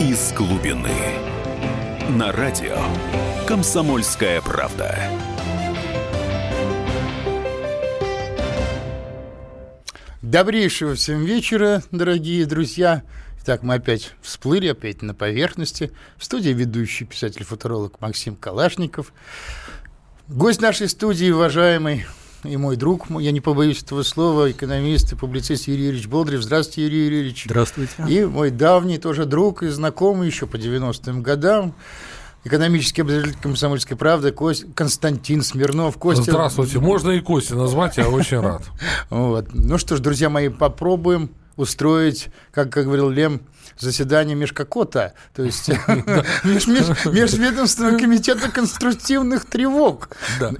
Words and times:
из 0.00 0.32
глубины. 0.32 0.92
На 2.10 2.30
радио 2.30 2.78
«Комсомольская 3.48 4.40
правда». 4.40 4.96
Добрейшего 10.22 10.94
всем 10.94 11.24
вечера, 11.24 11.82
дорогие 11.90 12.46
друзья. 12.46 13.02
Итак, 13.42 13.64
мы 13.64 13.74
опять 13.74 14.12
всплыли, 14.22 14.68
опять 14.68 15.02
на 15.02 15.14
поверхности. 15.14 15.90
В 16.16 16.24
студии 16.24 16.50
ведущий 16.50 17.04
писатель-футуролог 17.04 18.00
Максим 18.00 18.36
Калашников. 18.36 19.12
Гость 20.28 20.60
нашей 20.60 20.88
студии, 20.88 21.30
уважаемый 21.30 22.06
и 22.44 22.56
мой 22.56 22.76
друг, 22.76 23.06
я 23.10 23.32
не 23.32 23.40
побоюсь 23.40 23.82
этого 23.82 24.02
слова, 24.02 24.50
экономист 24.50 25.12
и 25.12 25.16
публицист 25.16 25.66
Юрий 25.66 25.86
Юрьевич 25.86 26.08
Болдырев. 26.08 26.42
Здравствуйте, 26.42 26.84
Юрий 26.84 27.04
Юрьевич. 27.04 27.44
Здравствуйте. 27.46 27.92
И 28.08 28.24
мой 28.24 28.50
давний 28.50 28.98
тоже 28.98 29.24
друг 29.24 29.62
и 29.62 29.68
знакомый 29.68 30.28
еще 30.28 30.46
по 30.46 30.56
90-м 30.56 31.22
годам, 31.22 31.74
экономический 32.44 33.02
обозреватель 33.02 33.36
комсомольской 33.40 33.96
правды 33.96 34.30
Кость, 34.32 34.66
Константин 34.74 35.42
Смирнов. 35.42 35.98
Костя... 35.98 36.30
Здравствуйте. 36.30 36.78
Можно 36.78 37.10
и 37.10 37.20
Костя 37.20 37.56
назвать, 37.56 37.96
я 37.96 38.08
очень 38.08 38.40
рад. 38.40 38.62
Вот. 39.10 39.48
Ну 39.52 39.78
что 39.78 39.96
ж, 39.96 40.00
друзья 40.00 40.30
мои, 40.30 40.48
попробуем 40.48 41.30
устроить, 41.58 42.30
как, 42.52 42.72
как 42.72 42.84
говорил 42.84 43.10
Лем, 43.10 43.42
заседание 43.78 44.34
Межкокота, 44.34 45.12
то 45.34 45.42
есть 45.42 45.68
Межведомственного 46.44 47.98
комитета 47.98 48.48
конструктивных 48.50 49.44
тревог. 49.44 50.10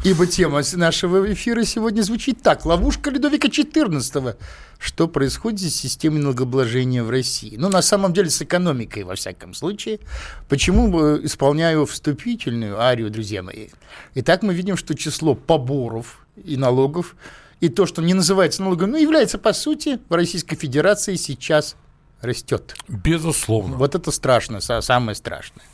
Ибо 0.05 0.27
тема 0.27 0.61
нашего 0.75 1.33
эфира 1.33 1.65
сегодня 1.65 2.03
звучит 2.03 2.43
так. 2.43 2.67
Ловушка 2.67 3.11
Людовика 3.11 3.49
XIV. 3.49 4.37
Что 4.79 5.09
происходит 5.09 5.73
с 5.73 5.77
системой 5.77 6.21
налогообложения 6.21 7.03
в 7.03 7.11
России? 7.11 7.57
Ну, 7.57 7.69
на 7.69 7.83
самом 7.83 8.13
деле, 8.13 8.31
с 8.31 8.43
экономикой, 8.43 9.03
во 9.03 9.17
всяком 9.17 9.55
случае. 9.55 9.99
Почему 10.49 11.19
исполняю 11.25 11.85
вступительную 11.87 12.81
арию, 12.81 13.11
друзья 13.11 13.43
мои? 13.43 13.69
Итак, 14.15 14.43
мы 14.43 14.55
видим, 14.55 14.77
что 14.77 14.95
число 14.95 15.35
поборов 15.35 16.25
и 16.45 16.57
налогов 16.57 17.17
и 17.61 17.69
то, 17.69 17.87
что 17.87 18.03
не 18.03 18.15
называется 18.15 18.63
налогом, 18.63 18.93
но 18.93 18.99
является, 18.99 19.39
по 19.39 19.53
сути, 19.53 19.99
в 20.09 20.15
Российской 20.15 20.55
Федерации 20.57 21.17
сейчас 21.17 21.77
растет. 22.21 22.77
Безусловно. 22.89 23.77
Вот 23.77 23.95
это 23.95 24.11
страшно, 24.11 24.59
самое 24.61 25.15
страшное. 25.15 25.65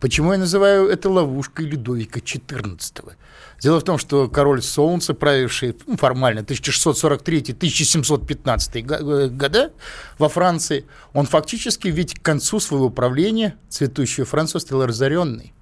Почему 0.00 0.32
я 0.32 0.38
называю 0.38 0.88
это 0.88 1.08
ловушкой 1.08 1.66
Людовика 1.66 2.18
XIV? 2.18 3.12
Дело 3.60 3.78
в 3.78 3.84
том, 3.84 3.98
что 3.98 4.26
король 4.28 4.60
Солнца, 4.60 5.14
правивший 5.14 5.76
ну, 5.86 5.96
формально 5.96 6.40
1643-1715 6.40 8.74
э, 8.74 9.28
года 9.28 9.70
во 10.18 10.28
Франции, 10.28 10.84
он 11.12 11.26
фактически 11.26 11.86
ведь 11.86 12.18
к 12.18 12.22
концу 12.22 12.58
своего 12.58 12.90
правления 12.90 13.54
цветущую 13.68 14.26
Францию 14.26 14.60
стал 14.60 14.84
разоренной. 14.84 15.52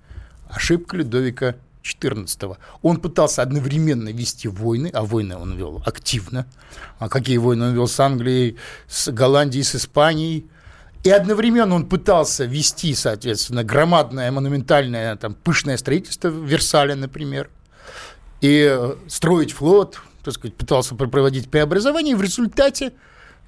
Ошибка 0.48 0.96
Людовика 0.96 1.56
XIV. 1.82 2.56
Он 2.82 2.98
пытался 2.98 3.42
одновременно 3.42 4.10
вести 4.10 4.48
войны, 4.48 4.90
а 4.92 5.02
войны 5.02 5.36
он 5.36 5.56
вел 5.56 5.82
активно. 5.86 6.46
А 6.98 7.08
какие 7.08 7.38
войны 7.38 7.68
он 7.68 7.74
вел 7.74 7.88
с 7.88 7.98
Англией, 8.00 8.56
с 8.86 9.10
Голландией, 9.10 9.64
с 9.64 9.74
Испанией. 9.74 10.46
И 11.02 11.10
одновременно 11.10 11.74
он 11.74 11.86
пытался 11.86 12.44
вести, 12.44 12.94
соответственно, 12.94 13.64
громадное, 13.64 14.30
монументальное, 14.30 15.16
там, 15.16 15.34
пышное 15.34 15.78
строительство 15.78 16.28
в 16.28 16.44
Версале, 16.44 16.94
например, 16.94 17.48
и 18.42 18.78
строить 19.08 19.52
флот, 19.52 20.00
так 20.22 20.34
сказать, 20.34 20.56
пытался 20.56 20.94
проводить 20.94 21.50
преобразование, 21.50 22.12
и 22.12 22.16
в 22.16 22.22
результате 22.22 22.92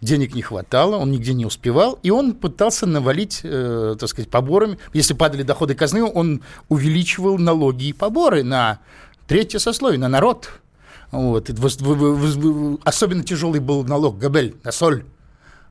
денег 0.02 0.34
не 0.34 0.42
хватало, 0.42 0.96
он 0.96 1.10
нигде 1.10 1.32
не 1.32 1.46
успевал, 1.46 1.98
и 2.02 2.10
он 2.10 2.34
пытался 2.34 2.86
навалить, 2.86 3.40
э, 3.44 3.96
так 3.98 4.08
сказать, 4.08 4.28
поборами. 4.28 4.78
Если 4.92 5.14
падали 5.14 5.44
доходы 5.44 5.74
казны, 5.74 6.02
он 6.04 6.42
увеличивал 6.68 7.38
налоги 7.38 7.86
и 7.86 7.92
поборы 7.92 8.42
на 8.42 8.80
третье 9.26 9.58
сословие, 9.58 10.00
на 10.00 10.08
народ. 10.08 10.50
Вот. 11.12 11.48
Особенно 12.84 13.22
тяжелый 13.22 13.60
был 13.60 13.84
налог 13.84 14.18
Габель 14.18 14.56
на 14.64 14.72
соль. 14.72 15.04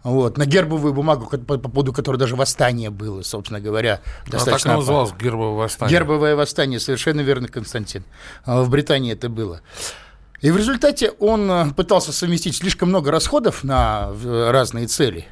Вот, 0.04 0.36
на 0.36 0.48
гербовую 0.48 0.96
бумагу, 0.96 1.28
по, 1.28 1.60
по 1.60 1.70
поводу 1.70 1.94
которой 1.94 2.18
даже 2.18 2.36
восстание 2.36 2.90
было, 2.90 3.22
собственно 3.22 3.60
говоря. 3.60 4.02
Достаточно 4.28 4.72
а 4.72 4.74
так 4.74 4.80
называлось 4.80 5.14
гербовое 5.14 5.66
восстание. 5.66 5.96
Гербовое 5.96 6.36
восстание, 6.36 6.80
совершенно 6.80 7.22
верно, 7.22 7.48
Константин. 7.48 8.04
А 8.44 8.64
в 8.64 8.70
Британии 8.72 9.14
это 9.14 9.30
было. 9.30 9.62
И 10.42 10.50
в 10.50 10.58
результате 10.58 11.12
он 11.20 11.50
э, 11.50 11.72
пытался 11.74 12.12
совместить 12.12 12.56
слишком 12.56 12.90
много 12.90 13.12
расходов 13.12 13.64
на 13.64 14.12
разные 14.24 14.88
цели, 14.88 15.28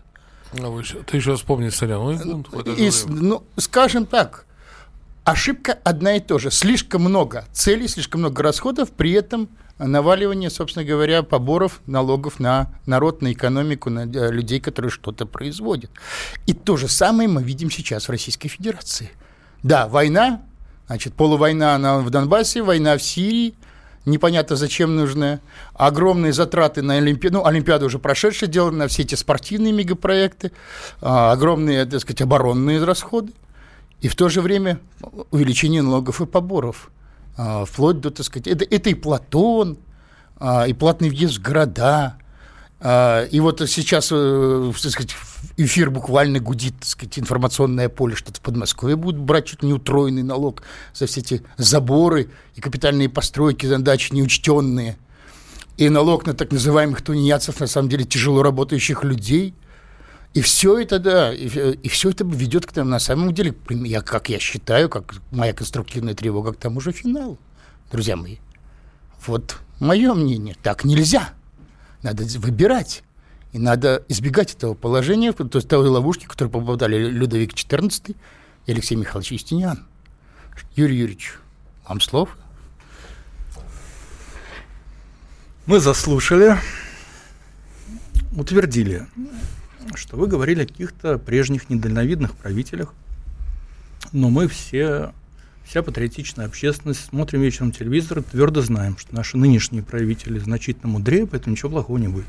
А 0.60 0.68
вы, 0.68 0.84
ты 0.84 1.18
еще 1.18 1.36
вспомни 1.36 1.70
соляной 1.70 2.18
бунт. 2.18 2.48
И, 2.78 2.90
ну, 3.08 3.44
скажем 3.58 4.08
так, 4.08 4.47
ошибка 5.28 5.78
одна 5.84 6.16
и 6.16 6.22
та 6.22 6.40
же. 6.40 6.52
Слишком 6.52 7.02
много 7.02 7.46
целей, 7.52 7.90
слишком 7.90 8.22
много 8.22 8.42
расходов, 8.42 8.92
при 8.92 9.12
этом 9.12 9.50
наваливание, 9.78 10.50
собственно 10.50 10.86
говоря, 10.86 11.22
поборов, 11.22 11.82
налогов 11.86 12.40
на 12.40 12.74
народ, 12.86 13.22
на 13.22 13.34
экономику, 13.34 13.90
на 13.90 14.06
э, 14.06 14.32
людей, 14.32 14.62
которые 14.62 14.90
что-то 14.90 15.26
производят. 15.26 15.92
И 16.46 16.54
то 16.54 16.78
же 16.78 16.88
самое 16.88 17.28
мы 17.28 17.44
видим 17.44 17.70
сейчас 17.70 18.08
в 18.08 18.10
Российской 18.10 18.48
Федерации. 18.48 19.12
Да, 19.64 19.90
война, 19.90 20.44
значит, 20.88 21.14
полувойна 21.14 21.78
на, 21.78 22.00
в 22.00 22.10
Донбассе, 22.10 22.64
война 22.64 22.98
в 22.98 23.04
Сирии, 23.04 23.54
непонятно 24.06 24.56
зачем 24.56 24.96
нужная, 24.96 25.42
огромные 25.74 26.32
затраты 26.32 26.82
на 26.82 26.94
Олимпиаду, 26.96 27.40
ну, 27.40 27.46
Олимпиаду 27.46 27.88
уже 27.88 28.00
прошедшее 28.00 28.50
дело, 28.50 28.72
на 28.72 28.88
все 28.88 29.02
эти 29.02 29.16
спортивные 29.16 29.74
мегапроекты, 29.74 30.54
а, 31.02 31.34
огромные, 31.34 31.86
так 31.86 32.00
сказать, 32.00 32.22
оборонные 32.22 32.82
расходы, 32.82 33.34
и 34.02 34.08
в 34.08 34.16
то 34.16 34.30
же 34.30 34.42
время 34.42 34.80
увеличение 35.32 35.82
налогов 35.82 36.22
и 36.22 36.26
поборов– 36.26 36.92
а, 37.38 37.66
вплоть 37.66 38.02
до, 38.02 38.10
так 38.10 38.26
сказать, 38.26 38.48
это, 38.48 38.66
это 38.66 38.90
и 38.90 38.96
Платон, 38.96 39.78
а, 40.38 40.68
и 40.68 40.74
платный 40.74 41.10
въезд 41.10 41.38
в 41.38 41.42
города, 41.42 42.18
а, 42.80 43.26
и 43.26 43.40
вот 43.40 43.62
сейчас, 43.70 44.10
э, 44.12 44.72
так 44.82 44.92
сказать, 44.92 45.16
эфир 45.56 45.92
буквально 45.92 46.40
гудит, 46.40 46.80
так 46.80 46.86
сказать, 46.86 47.20
информационное 47.20 47.90
поле, 47.90 48.16
что-то 48.16 48.40
в 48.40 48.42
Подмосковье 48.42 48.96
будут 48.96 49.22
брать 49.22 49.46
чуть 49.46 49.62
не 49.62 49.74
утроенный 49.74 50.24
налог 50.24 50.64
за 50.94 51.06
все 51.06 51.22
эти 51.22 51.44
заборы 51.58 52.30
и 52.56 52.62
капитальные 52.62 53.10
постройки 53.10 53.68
на 53.68 53.84
даче 53.84 54.16
неучтенные. 54.16 54.98
И 55.78 55.90
налог 55.90 56.26
на 56.26 56.34
так 56.34 56.52
называемых 56.52 57.04
тунеядцев, 57.04 57.60
на 57.60 57.68
самом 57.68 57.90
деле, 57.90 58.04
тяжело 58.04 58.42
работающих 58.42 59.04
людей. 59.04 59.54
И 60.34 60.42
все 60.42 60.80
это, 60.80 61.00
да, 61.00 61.34
и, 61.34 61.48
и 61.48 61.90
все 61.90 62.10
это 62.12 62.24
ведет 62.24 62.66
к 62.66 62.72
тому, 62.72 62.90
на 62.90 63.00
самом 63.00 63.34
деле, 63.34 63.56
я, 63.70 64.02
как 64.02 64.30
я 64.30 64.40
считаю, 64.40 64.90
как 64.90 65.16
моя 65.32 65.54
конструктивная 65.54 66.14
тревога 66.14 66.54
к 66.54 66.58
тому 66.58 66.80
же 66.80 66.92
финалу, 66.92 67.40
друзья 67.92 68.16
мои. 68.16 68.38
Вот 69.26 69.58
мое 69.80 70.14
мнение, 70.14 70.56
так 70.62 70.84
нельзя. 70.84 71.34
Надо 72.04 72.24
выбирать. 72.40 73.04
И 73.54 73.60
надо 73.60 74.04
избегать 74.10 74.54
этого 74.54 74.74
положения, 74.74 75.32
то 75.32 75.50
есть 75.54 75.70
той 75.70 75.88
ловушки, 75.88 76.26
в 76.26 76.28
которую 76.28 76.52
попадали 76.52 77.10
Людовик 77.10 77.54
XIV 77.54 78.16
и 78.66 78.72
Алексей 78.72 78.96
Михайлович 78.96 79.32
Юстиниан. 79.32 79.88
Юрий 80.76 80.98
Юрьевич, 80.98 81.34
вам 81.88 82.02
слов? 82.02 82.38
Мы 85.66 85.80
заслушали, 85.80 86.58
утвердили, 88.36 89.08
что 89.96 90.18
вы 90.18 90.28
говорили 90.28 90.64
о 90.64 90.68
каких-то 90.68 91.18
прежних 91.18 91.70
недальновидных 91.70 92.34
правителях, 92.34 92.94
но 94.12 94.30
мы 94.30 94.48
все, 94.48 95.14
вся 95.66 95.84
патриотичная 95.84 96.46
общественность, 96.46 97.06
смотрим 97.06 97.42
вечером 97.42 97.72
телевизор, 97.72 98.24
твердо 98.24 98.62
знаем, 98.62 98.98
что 98.98 99.14
наши 99.16 99.38
нынешние 99.38 99.84
правители 99.84 100.40
значительно 100.40 100.92
мудрее, 100.92 101.28
поэтому 101.28 101.54
ничего 101.54 101.72
плохого 101.72 101.98
не 101.98 102.08
будет. 102.08 102.26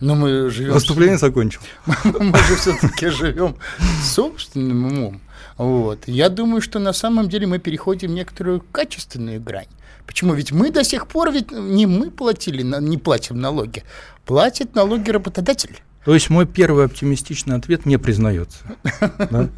Но 0.00 0.14
мы 0.14 0.50
живем... 0.50 0.74
Выступление 0.74 1.18
закончил. 1.18 1.60
Мы 2.04 2.38
же 2.38 2.56
все-таки 2.56 3.08
живем 3.08 3.56
собственным 4.04 4.84
умом. 4.84 5.20
Вот. 5.56 6.06
Я 6.06 6.28
думаю, 6.28 6.62
что 6.62 6.78
на 6.78 6.92
самом 6.92 7.28
деле 7.28 7.48
мы 7.48 7.58
переходим 7.58 8.10
в 8.10 8.14
некоторую 8.14 8.60
качественную 8.60 9.40
грань. 9.40 9.66
Почему? 10.06 10.34
Ведь 10.34 10.52
мы 10.52 10.70
до 10.70 10.84
сих 10.84 11.08
пор 11.08 11.32
ведь 11.32 11.50
не 11.50 11.86
мы 11.86 12.10
платили, 12.10 12.62
не 12.62 12.96
платим 12.96 13.40
налоги, 13.40 13.82
платит 14.24 14.74
налоги 14.74 15.10
работодатель. 15.10 15.82
То 16.04 16.14
есть 16.14 16.30
мой 16.30 16.46
первый 16.46 16.84
оптимистичный 16.86 17.56
ответ 17.56 17.86
не 17.86 17.98
признается. 17.98 18.58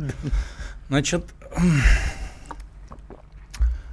Значит, 0.89 1.25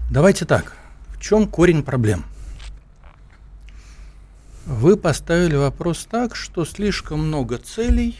давайте 0.09 0.45
так. 0.45 0.73
В 1.11 1.21
чем 1.21 1.47
корень 1.47 1.83
проблем? 1.83 2.25
Вы 4.65 4.97
поставили 4.97 5.55
вопрос 5.55 6.07
так, 6.09 6.35
что 6.35 6.65
слишком 6.65 7.27
много 7.27 7.57
целей. 7.57 8.19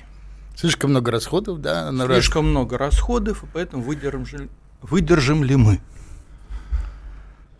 Слишком 0.56 0.92
много 0.92 1.12
расходов, 1.12 1.60
да? 1.60 1.92
Слишком 2.06 2.46
раз... 2.46 2.52
много 2.52 2.78
расходов, 2.78 3.44
и 3.44 3.48
поэтому 3.52 3.84
выдержим, 3.84 4.50
выдержим 4.82 5.44
ли 5.44 5.56
мы? 5.56 5.82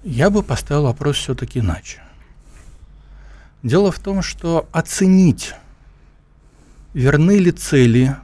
Я 0.04 0.30
бы 0.30 0.42
поставил 0.42 0.84
вопрос 0.84 1.18
все-таки 1.18 1.60
иначе. 1.60 2.02
Дело 3.62 3.92
в 3.92 4.00
том, 4.00 4.22
что 4.22 4.70
оценить, 4.72 5.54
верны 6.94 7.40
ли 7.40 7.52
цели, 7.52 8.16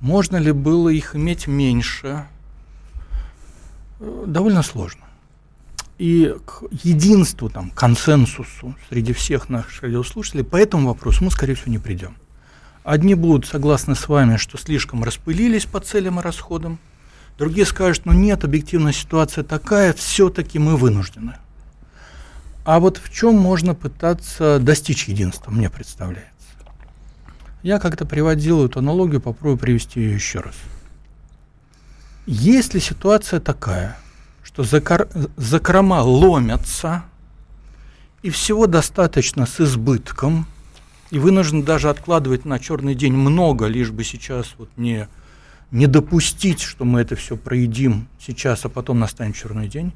можно 0.00 0.36
ли 0.36 0.52
было 0.52 0.88
их 0.88 1.16
иметь 1.16 1.46
меньше, 1.46 2.26
э, 4.00 4.24
довольно 4.26 4.62
сложно 4.62 5.08
и 5.98 6.36
к 6.46 6.62
единству, 6.70 7.50
там, 7.50 7.70
консенсусу 7.70 8.74
среди 8.88 9.12
всех 9.12 9.48
наших 9.48 9.82
радиослушателей 9.82 10.44
по 10.44 10.56
этому 10.56 10.88
вопросу 10.88 11.24
мы, 11.24 11.30
скорее 11.30 11.54
всего, 11.54 11.72
не 11.72 11.78
придем. 11.78 12.16
Одни 12.84 13.14
будут 13.14 13.46
согласны 13.46 13.94
с 13.94 14.08
вами, 14.08 14.36
что 14.36 14.56
слишком 14.56 15.02
распылились 15.02 15.66
по 15.66 15.80
целям 15.80 16.20
и 16.20 16.22
расходам, 16.22 16.78
другие 17.36 17.66
скажут, 17.66 18.06
ну 18.06 18.12
нет, 18.12 18.44
объективная 18.44 18.92
ситуация 18.92 19.44
такая, 19.44 19.92
все-таки 19.92 20.58
мы 20.58 20.76
вынуждены. 20.76 21.34
А 22.64 22.80
вот 22.80 22.98
в 22.98 23.12
чем 23.12 23.34
можно 23.34 23.74
пытаться 23.74 24.58
достичь 24.60 25.08
единства, 25.08 25.50
мне 25.50 25.68
представляется. 25.68 26.32
Я 27.62 27.78
как-то 27.78 28.06
приводил 28.06 28.64
эту 28.64 28.78
аналогию, 28.78 29.20
попробую 29.20 29.58
привести 29.58 30.00
ее 30.00 30.14
еще 30.14 30.40
раз. 30.40 30.54
Если 32.26 32.78
ситуация 32.78 33.40
такая– 33.40 33.96
что 34.48 34.64
закор... 34.64 35.08
закрома 35.36 36.02
ломятся, 36.02 37.04
и 38.22 38.30
всего 38.30 38.66
достаточно 38.66 39.44
с 39.44 39.60
избытком, 39.60 40.46
и 41.10 41.18
вынужден 41.18 41.62
даже 41.62 41.90
откладывать 41.90 42.46
на 42.46 42.58
черный 42.58 42.94
день 42.94 43.12
много, 43.12 43.66
лишь 43.66 43.90
бы 43.90 44.04
сейчас 44.04 44.54
вот 44.56 44.70
не, 44.76 45.06
не 45.70 45.86
допустить, 45.86 46.60
что 46.60 46.84
мы 46.86 47.02
это 47.02 47.14
все 47.14 47.36
проедим 47.36 48.08
сейчас, 48.18 48.64
а 48.64 48.70
потом 48.70 48.98
настанет 48.98 49.36
черный 49.36 49.68
день. 49.68 49.92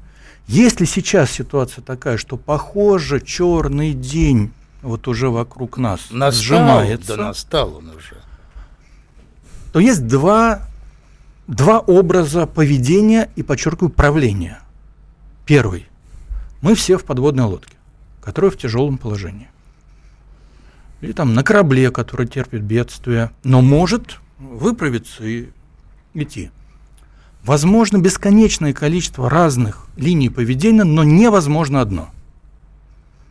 Если 0.47 0.85
сейчас 0.85 1.31
ситуация 1.31 1.81
такая, 1.81 2.17
что 2.17 2.37
похоже 2.37 3.21
черный 3.21 3.93
день 3.93 4.53
вот 4.83 5.07
уже 5.07 5.29
вокруг 5.29 5.77
нас 5.77 6.11
настал, 6.11 6.31
сжимается, 6.31 7.17
да 7.17 7.27
настал 7.27 7.77
он 7.77 7.89
уже, 7.89 8.17
то 9.71 9.79
есть 9.79 10.05
два 10.05 10.67
два 11.47 11.79
образа 11.79 12.45
поведения 12.45 13.29
и, 13.35 13.43
подчеркиваю, 13.43 13.89
правления. 13.89 14.59
Первый. 15.45 15.87
Мы 16.61 16.75
все 16.75 16.97
в 16.97 17.03
подводной 17.03 17.45
лодке, 17.45 17.75
которая 18.21 18.51
в 18.51 18.57
тяжелом 18.57 18.97
положении. 18.97 19.49
Или 21.01 21.11
там 21.11 21.33
на 21.33 21.43
корабле, 21.43 21.91
который 21.91 22.27
терпит 22.27 22.61
бедствие, 22.61 23.31
но 23.43 23.61
может 23.61 24.19
выправиться 24.39 25.25
и 25.25 25.49
идти. 26.13 26.49
Возможно 27.43 27.97
бесконечное 27.97 28.71
количество 28.71 29.29
разных 29.29 29.87
линий 29.97 30.29
поведения, 30.29 30.85
но 30.85 31.03
невозможно 31.03 31.81
одно. 31.81 32.09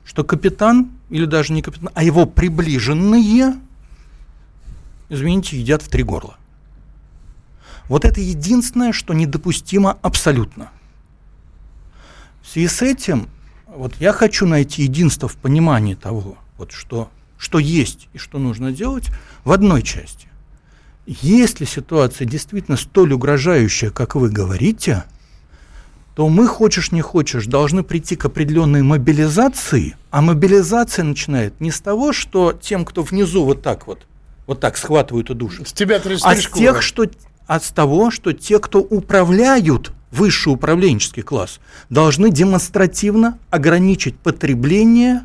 Что 0.04 0.25
капитан, 0.25 0.90
или 1.10 1.26
даже 1.26 1.52
не 1.52 1.62
капитан, 1.62 1.90
а 1.94 2.02
его 2.02 2.26
приближенные, 2.26 3.54
извините, 5.08 5.58
едят 5.58 5.82
в 5.82 5.88
три 5.88 6.02
горла. 6.02 6.37
Вот 7.88 8.04
это 8.04 8.20
единственное, 8.20 8.93
что 8.93 9.14
недопустимо 9.14 9.99
абсолютно. 10.02 10.70
В 12.43 12.49
связи 12.49 12.69
с 12.69 12.82
этим 12.82 13.28
вот 13.66 13.94
я 14.00 14.12
хочу 14.12 14.46
найти 14.46 14.82
единство 14.82 15.28
в 15.28 15.37
понимании 15.37 15.94
того, 15.94 16.37
вот 16.58 16.72
что, 16.72 17.10
что 17.38 17.58
есть 17.58 18.08
и 18.12 18.19
что 18.19 18.38
нужно 18.38 18.72
делать 18.72 19.08
в 19.44 19.52
одной 19.52 19.82
части. 19.82 20.28
Если 21.06 21.64
ситуация 21.64 22.26
действительно 22.26 22.76
столь 22.76 23.12
угрожающая, 23.14 23.90
как 23.90 24.14
вы 24.14 24.31
говорите, 24.31 25.04
то 26.14 26.29
мы, 26.29 26.47
хочешь 26.47 26.93
не 26.93 27.00
хочешь, 27.00 27.47
должны 27.47 27.82
прийти 27.82 28.17
к 28.17 28.26
определенной 28.26 28.82
мобилизации, 28.82 29.97
а 30.11 30.20
мобилизация 30.20 31.05
начинает 31.05 31.61
не 31.61 31.70
с 31.70 31.81
того, 31.81 32.12
что 32.12 32.53
тем, 32.53 32.85
кто 32.85 33.03
внизу 33.03 33.44
вот 33.44 33.62
так 33.62 33.87
вот, 33.87 34.06
вот 34.47 34.61
так 34.61 34.76
схватывают 34.76 35.31
и 35.31 35.35
душат, 35.35 35.69
с 35.69 35.73
тебя 35.73 36.00
а 36.23 36.37
с 36.37 36.47
тех, 36.47 36.82
что 36.82 37.07
от 37.47 37.64
того, 37.75 38.11
что 38.11 38.33
те, 38.33 38.59
кто 38.59 38.81
управляют 38.81 39.92
высший 40.11 40.52
управленческий 40.52 41.23
класс, 41.23 41.59
должны 41.88 42.31
демонстративно 42.31 43.38
ограничить 43.50 44.16
потребление, 44.19 45.23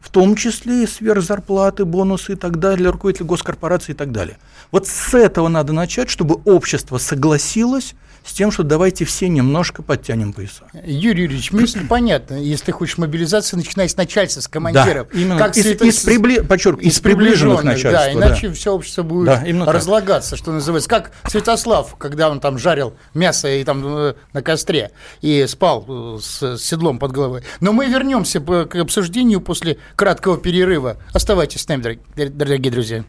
в 0.00 0.10
том 0.10 0.36
числе 0.36 0.84
и 0.84 0.86
сверхзарплаты, 0.86 1.84
бонусы 1.86 2.32
и 2.32 2.36
так 2.36 2.58
далее, 2.58 2.90
руководители 2.90 3.26
госкорпорации 3.26 3.92
и 3.92 3.94
так 3.94 4.12
далее. 4.12 4.38
Вот 4.70 4.86
с 4.86 5.14
этого 5.14 5.48
надо 5.48 5.72
начать, 5.72 6.10
чтобы 6.10 6.40
общество 6.44 6.98
согласилось 6.98 7.94
с 8.24 8.32
тем, 8.32 8.50
что 8.50 8.62
давайте 8.62 9.04
все 9.04 9.28
немножко 9.28 9.82
подтянем 9.82 10.32
пояса. 10.32 10.64
Юрий 10.84 11.22
Юрьевич, 11.24 11.52
мысль 11.52 11.86
понятна. 11.86 12.34
Если 12.34 12.66
ты 12.66 12.72
хочешь 12.72 12.98
мобилизацию, 12.98 13.58
начинай 13.58 13.88
с 13.88 13.96
начальства, 13.96 14.40
с 14.40 14.48
командиров. 14.48 15.08
Да, 15.12 15.18
именно. 15.18 15.38
Как 15.38 15.56
из, 15.56 15.66
из, 15.66 15.80
из, 15.82 15.98
прибли... 16.00 16.40
Подчеркиваю, 16.40 16.86
из, 16.86 16.96
из 16.96 17.00
приближенных 17.00 17.64
начальства. 17.64 18.04
Да, 18.04 18.12
иначе 18.12 18.48
да. 18.48 18.54
все 18.54 18.72
общество 18.72 19.02
будет 19.02 19.26
да, 19.26 19.72
разлагаться, 19.72 20.36
что 20.36 20.52
называется. 20.52 20.88
Как 20.88 21.12
Святослав, 21.28 21.96
когда 21.96 22.30
он 22.30 22.40
там 22.40 22.58
жарил 22.58 22.94
мясо 23.14 23.48
и 23.48 23.64
там 23.64 23.82
э, 23.86 24.14
на 24.32 24.42
костре 24.42 24.90
и 25.20 25.46
спал 25.46 25.84
э, 25.88 26.18
с 26.20 26.58
седлом 26.58 26.98
под 26.98 27.12
головой. 27.12 27.42
Но 27.60 27.72
мы 27.72 27.86
вернемся 27.86 28.40
к 28.40 28.74
обсуждению 28.76 29.40
после 29.40 29.78
краткого 29.96 30.38
перерыва. 30.38 30.96
Оставайтесь 31.12 31.62
с 31.62 31.68
нами, 31.68 31.98
дорогие 32.14 32.72
друзья. 32.72 33.04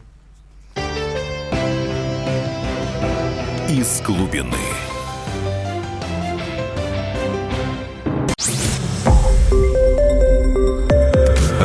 Из 3.68 4.02
глубины. 4.02 4.81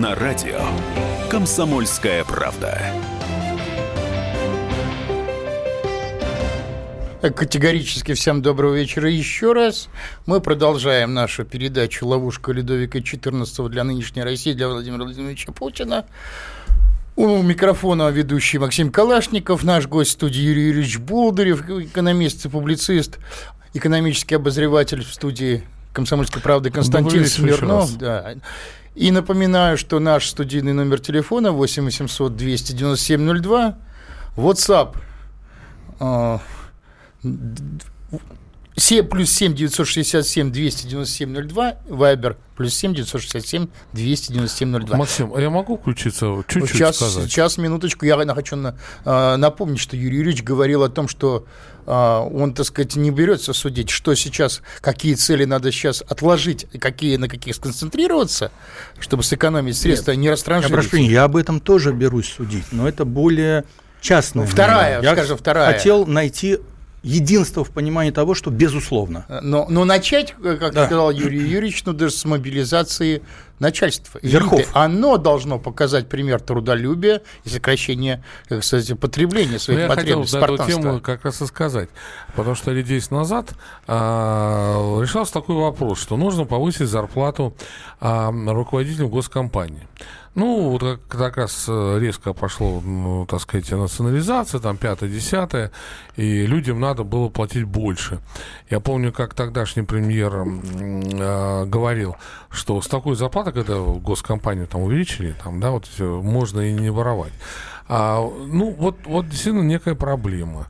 На 0.00 0.14
радио 0.14 0.58
«Комсомольская 1.28 2.24
правда». 2.24 2.80
Категорически 7.20 8.14
всем 8.14 8.40
доброго 8.40 8.76
вечера 8.76 9.10
еще 9.10 9.52
раз. 9.52 9.90
Мы 10.24 10.40
продолжаем 10.40 11.12
нашу 11.12 11.44
передачу 11.44 12.06
«Ловушка 12.06 12.52
Людовика 12.52 12.98
XIV 12.98 13.68
для 13.68 13.84
нынешней 13.84 14.22
России, 14.22 14.54
для 14.54 14.68
Владимира 14.68 15.04
Владимировича 15.04 15.52
Путина». 15.52 16.06
У 17.16 17.42
микрофона 17.42 18.08
ведущий 18.08 18.56
Максим 18.56 18.90
Калашников, 18.90 19.64
наш 19.64 19.86
гость 19.86 20.12
в 20.12 20.14
студии 20.14 20.40
Юрий 20.40 20.68
Юрьевич 20.68 20.96
Болдырев, 20.98 21.68
экономист 21.68 22.46
и 22.46 22.48
публицист, 22.48 23.18
экономический 23.74 24.36
обозреватель 24.36 25.04
в 25.04 25.12
студии 25.12 25.62
«Комсомольской 25.92 26.40
правды» 26.40 26.70
Константин 26.70 27.26
Смирнов. 27.26 27.98
Да. 27.98 28.36
И 28.94 29.10
напоминаю, 29.12 29.78
что 29.78 30.00
наш 30.00 30.28
студийный 30.28 30.72
номер 30.72 31.00
телефона 31.00 31.52
8 31.52 31.84
800 31.84 32.36
297 32.36 33.42
02, 33.42 33.78
WhatsApp 34.36 34.96
7 38.80 39.06
плюс 39.06 39.30
7 39.30 39.54
967 39.54 40.50
297 40.50 41.48
02, 41.48 41.74
Вайбер 41.88 42.36
плюс 42.56 42.74
7 42.74 42.94
967 42.94 43.68
297 43.92 44.86
02. 44.86 44.96
Максим, 44.96 45.34
а 45.34 45.40
я 45.40 45.50
могу 45.50 45.76
включиться 45.76 46.42
чуть-чуть 46.48 46.70
сейчас, 46.70 46.96
сказать? 46.96 47.30
Сейчас, 47.30 47.58
минуточку, 47.58 48.06
я 48.06 48.16
хочу 48.34 48.56
на, 48.56 48.76
э, 49.04 49.36
напомнить, 49.36 49.80
что 49.80 49.96
Юрий 49.96 50.18
Юрьевич 50.18 50.42
говорил 50.42 50.82
о 50.82 50.88
том, 50.88 51.08
что 51.08 51.44
э, 51.86 51.92
он, 51.92 52.54
так 52.54 52.64
сказать, 52.64 52.96
не 52.96 53.10
берется 53.10 53.52
судить, 53.52 53.90
что 53.90 54.14
сейчас, 54.14 54.62
какие 54.80 55.14
цели 55.14 55.44
надо 55.44 55.70
сейчас 55.72 56.02
отложить, 56.08 56.66
какие 56.80 57.16
на 57.16 57.28
каких 57.28 57.56
сконцентрироваться, 57.56 58.50
чтобы 58.98 59.24
сэкономить 59.24 59.76
средства, 59.76 60.12
Нет, 60.12 60.20
не 60.20 60.30
растранжирить. 60.30 60.70
Я 60.70 60.76
прошу, 60.76 60.96
я 60.96 61.24
об 61.24 61.36
этом 61.36 61.60
тоже 61.60 61.92
берусь 61.92 62.32
судить, 62.32 62.64
но 62.72 62.88
это 62.88 63.04
более 63.04 63.64
частная. 64.00 64.46
Вторая, 64.46 65.02
я 65.02 65.12
скажем, 65.12 65.36
вторая. 65.36 65.74
Хотел 65.74 66.06
найти 66.06 66.60
единство 67.02 67.64
в 67.64 67.70
понимании 67.70 68.10
того, 68.10 68.34
что 68.34 68.50
безусловно. 68.50 69.24
Но, 69.42 69.66
но 69.68 69.84
начать, 69.84 70.34
э, 70.42 70.56
как 70.56 70.74
да. 70.74 70.86
сказал 70.86 71.10
Юрий 71.10 71.38
Юрьевич, 71.38 71.84
ну, 71.84 71.92
даже 71.92 72.14
с 72.14 72.24
мобилизации 72.24 73.22
начальства. 73.60 74.18
Верхов. 74.22 74.68
Оно 74.74 75.16
должно 75.16 75.58
показать 75.58 76.08
пример 76.08 76.40
трудолюбия 76.40 77.22
и 77.44 77.48
сокращения, 77.48 78.24
как 78.48 78.64
сказать, 78.64 78.98
потребления 78.98 79.58
своих 79.58 79.82
ну, 79.82 79.88
потребностей. 79.88 80.38
Я 80.38 80.46
хотел 80.46 80.56
эту 80.56 80.66
тему 80.66 81.00
как 81.00 81.24
раз 81.24 81.40
и 81.42 81.46
сказать. 81.46 81.90
Потому 82.34 82.54
что 82.54 82.72
лет 82.72 82.86
10 82.86 83.10
назад 83.10 83.50
а, 83.86 85.00
решался 85.00 85.34
такой 85.34 85.56
вопрос, 85.56 86.00
что 86.00 86.16
нужно 86.16 86.44
повысить 86.44 86.88
зарплату 86.88 87.54
а, 88.00 88.32
руководителям 88.32 89.10
госкомпании. 89.10 89.86
Ну, 90.36 90.70
вот 90.70 91.00
как, 91.08 91.36
раз 91.36 91.64
э, 91.68 91.98
резко 91.98 92.32
пошло, 92.32 92.80
ну, 92.80 93.26
так 93.26 93.40
сказать, 93.40 93.68
национализация, 93.72 94.60
там, 94.60 94.76
пятое, 94.76 95.08
десятое, 95.08 95.72
и 96.14 96.46
людям 96.46 96.78
надо 96.78 97.02
было 97.02 97.28
платить 97.28 97.64
больше. 97.64 98.20
Я 98.70 98.78
помню, 98.78 99.12
как 99.12 99.34
тогдашний 99.34 99.82
премьер 99.82 100.32
э, 100.36 101.64
говорил, 101.66 102.16
что 102.48 102.80
с 102.80 102.86
такой 102.86 103.16
зарплатой, 103.16 103.52
когда 103.52 103.80
госкомпанию 103.80 104.68
там 104.68 104.82
увеличили, 104.82 105.34
там, 105.42 105.58
да, 105.58 105.72
вот 105.72 105.88
можно 105.98 106.60
и 106.60 106.72
не 106.72 106.90
воровать. 106.90 107.32
А, 107.88 108.20
ну, 108.20 108.70
вот, 108.70 108.98
вот 109.06 109.28
действительно 109.28 109.62
некая 109.62 109.96
проблема. 109.96 110.68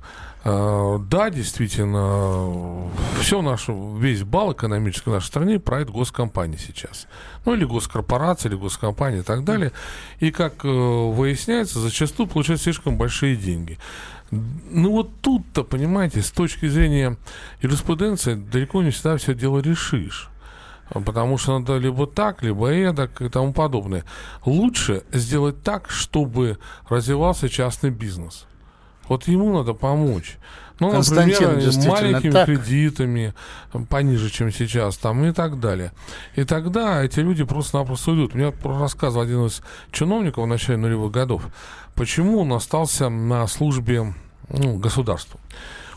А, 0.52 0.98
да, 0.98 1.30
действительно, 1.30 2.90
все 3.20 3.40
наш, 3.40 3.66
весь 3.68 4.24
бал 4.24 4.52
экономический 4.52 5.10
в 5.10 5.12
нашей 5.12 5.26
стране 5.26 5.60
правит 5.60 5.90
госкомпания 5.90 6.58
сейчас. 6.58 7.06
Ну, 7.44 7.54
или 7.54 7.64
госкорпорация, 7.64 8.50
или 8.50 8.58
госкомпания 8.58 9.20
и 9.20 9.22
так 9.22 9.44
далее. 9.44 9.70
И, 10.18 10.32
как 10.32 10.64
э, 10.64 10.68
выясняется, 10.68 11.78
зачастую 11.78 12.26
получают 12.26 12.60
слишком 12.60 12.98
большие 12.98 13.36
деньги. 13.36 13.78
Ну, 14.32 14.90
вот 14.90 15.10
тут-то, 15.20 15.62
понимаете, 15.62 16.20
с 16.20 16.32
точки 16.32 16.66
зрения 16.66 17.16
юриспруденции, 17.62 18.34
далеко 18.34 18.82
не 18.82 18.90
всегда 18.90 19.16
все 19.18 19.34
дело 19.34 19.60
решишь. 19.60 20.30
Потому 20.88 21.38
что 21.38 21.60
надо 21.60 21.78
либо 21.78 22.08
так, 22.08 22.42
либо 22.42 22.72
эдак 22.72 23.22
и 23.22 23.28
тому 23.28 23.52
подобное. 23.52 24.04
Лучше 24.44 25.04
сделать 25.12 25.62
так, 25.62 25.90
чтобы 25.90 26.58
развивался 26.88 27.48
частный 27.48 27.90
бизнес. 27.90 28.46
Вот 29.10 29.26
ему 29.26 29.52
надо 29.52 29.74
помочь. 29.74 30.38
Ну, 30.78 30.92
например, 30.92 31.60
маленькими 31.88 32.30
так. 32.30 32.46
кредитами, 32.46 33.34
пониже, 33.88 34.30
чем 34.30 34.52
сейчас, 34.52 34.96
там, 34.98 35.24
и 35.24 35.32
так 35.32 35.58
далее. 35.58 35.90
И 36.36 36.44
тогда 36.44 37.02
эти 37.02 37.18
люди 37.18 37.42
просто-напросто 37.42 38.12
уйдут. 38.12 38.34
Мне 38.34 38.54
рассказывал 38.62 39.24
один 39.24 39.46
из 39.46 39.62
чиновников 39.90 40.44
в 40.44 40.46
начале 40.46 40.78
нулевых 40.78 41.10
годов, 41.10 41.48
почему 41.96 42.38
он 42.38 42.52
остался 42.52 43.08
на 43.08 43.48
службе 43.48 44.14
ну, 44.48 44.78
государству. 44.78 45.40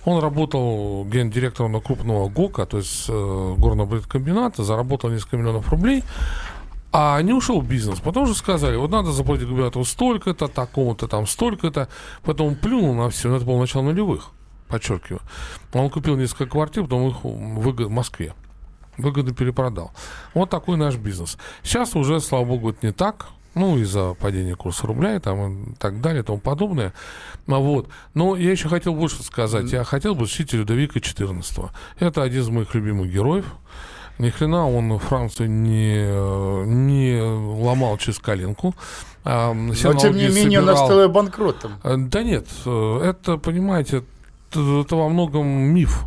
Он 0.05 0.19
работал 0.19 1.05
гендиректором 1.05 1.73
на 1.73 1.81
крупного 1.81 2.29
ГОКа, 2.29 2.65
то 2.65 2.77
есть 2.77 3.05
э, 3.09 3.55
горного 3.57 4.01
комбината, 4.01 4.63
заработал 4.63 5.11
несколько 5.11 5.37
миллионов 5.37 5.69
рублей, 5.69 6.03
а 6.93 7.19
не 7.23 7.33
ушел 7.33 7.61
бизнес. 7.61 7.99
Потом 7.99 8.27
же 8.27 8.35
сказали, 8.35 8.77
вот 8.77 8.91
надо 8.91 9.11
заплатить 9.11 9.47
губернатору 9.47 9.83
столько-то, 9.83 10.47
такому-то 10.47 11.07
там 11.07 11.25
столько-то. 11.25 11.89
Потом 12.21 12.55
плюнул 12.55 12.93
на 12.93 13.09
все, 13.09 13.35
это 13.35 13.43
было 13.43 13.59
начало 13.59 13.81
нулевых, 13.81 14.29
подчеркиваю. 14.67 15.21
Он 15.73 15.89
купил 15.89 16.15
несколько 16.15 16.45
квартир, 16.45 16.83
потом 16.83 17.09
их 17.09 17.23
в 17.23 17.89
Москве. 17.89 18.35
Выгодно 18.97 19.33
перепродал. 19.33 19.91
Вот 20.35 20.51
такой 20.51 20.77
наш 20.77 20.97
бизнес. 20.97 21.39
Сейчас 21.63 21.95
уже, 21.95 22.19
слава 22.19 22.45
богу, 22.45 22.69
это 22.69 22.85
не 22.85 22.93
так. 22.93 23.25
Ну, 23.55 23.77
из-за 23.79 24.13
падения 24.13 24.55
курса 24.55 24.85
рубля 24.85 25.15
и, 25.15 25.19
там, 25.19 25.73
и 25.73 25.75
так 25.75 25.99
далее 25.99 26.21
и 26.21 26.25
тому 26.25 26.39
подобное. 26.39 26.93
А 27.47 27.57
вот. 27.57 27.87
Но 28.13 28.35
я 28.35 28.51
еще 28.51 28.69
хотел 28.69 28.93
больше 28.93 29.23
сказать. 29.23 29.71
Я 29.71 29.83
хотел 29.83 30.13
бы 30.13 30.25
защитить 30.25 30.53
Людовика 30.53 30.99
XIV. 30.99 31.69
Это 31.99 32.21
один 32.21 32.41
из 32.41 32.49
моих 32.49 32.73
любимых 32.75 33.11
героев. 33.11 33.45
Ни 34.19 34.29
хрена 34.29 34.69
он 34.69 34.99
Францию 34.99 35.49
не, 35.49 36.05
не 36.65 37.19
ломал 37.21 37.97
через 37.97 38.19
коленку. 38.19 38.75
А, 39.25 39.53
Но, 39.53 39.73
тем 39.73 40.15
не 40.15 40.27
менее, 40.27 40.59
собирал... 40.59 40.77
он 40.77 40.83
оставил 40.83 41.09
банкротом. 41.09 41.71
Э, 41.83 41.95
да 41.97 42.23
нет, 42.23 42.45
э, 42.65 42.99
это, 43.03 43.37
понимаете, 43.37 44.03
это, 44.51 44.81
это 44.81 44.95
во 44.95 45.09
многом 45.09 45.47
миф. 45.47 46.03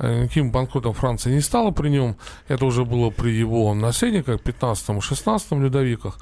Никаким 0.00 0.50
банкротом 0.50 0.92
Франции 0.92 1.32
не 1.32 1.40
стало 1.40 1.70
при 1.70 1.88
нем. 1.88 2.16
Это 2.48 2.64
уже 2.64 2.84
было 2.84 3.10
при 3.10 3.30
его 3.30 3.72
наследниках, 3.74 4.40
15-16 4.40 5.60
Людовиках. 5.60 6.18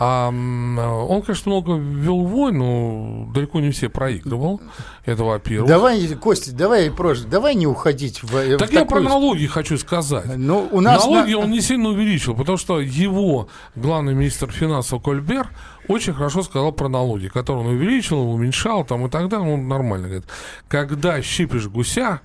А 0.00 0.28
он, 0.28 1.22
конечно, 1.22 1.50
много 1.50 1.74
вел 1.74 2.20
войн, 2.20 2.58
но 2.58 3.32
далеко 3.34 3.58
не 3.58 3.72
все 3.72 3.88
проигрывал. 3.88 4.60
Это 5.04 5.24
во-первых. 5.24 5.68
Давай, 5.68 6.06
Костя, 6.14 6.54
давай 6.54 6.88
проще, 6.88 7.24
давай 7.24 7.56
не 7.56 7.66
уходить 7.66 8.22
в 8.22 8.58
Так 8.58 8.70
в 8.70 8.72
я 8.72 8.84
про 8.84 9.00
налоги 9.00 9.46
хочу 9.46 9.76
сказать. 9.76 10.36
Ну, 10.36 10.68
у 10.70 10.80
нас 10.80 11.04
налоги 11.04 11.32
на... 11.32 11.38
он 11.38 11.50
не 11.50 11.60
сильно 11.60 11.88
увеличил, 11.88 12.36
потому 12.36 12.58
что 12.58 12.78
его 12.78 13.48
главный 13.74 14.14
министр 14.14 14.52
финансов 14.52 15.02
Кольбер 15.02 15.48
очень 15.88 16.12
хорошо 16.12 16.44
сказал 16.44 16.70
про 16.70 16.88
налоги, 16.88 17.26
которые 17.26 17.66
он 17.66 17.74
увеличил, 17.74 18.20
уменьшал 18.20 18.84
там 18.84 19.04
и 19.04 19.10
так 19.10 19.28
далее. 19.28 19.52
Он 19.52 19.66
нормально 19.66 20.06
говорит. 20.06 20.28
Когда 20.68 21.20
щипишь 21.20 21.66
гуся, 21.66 22.20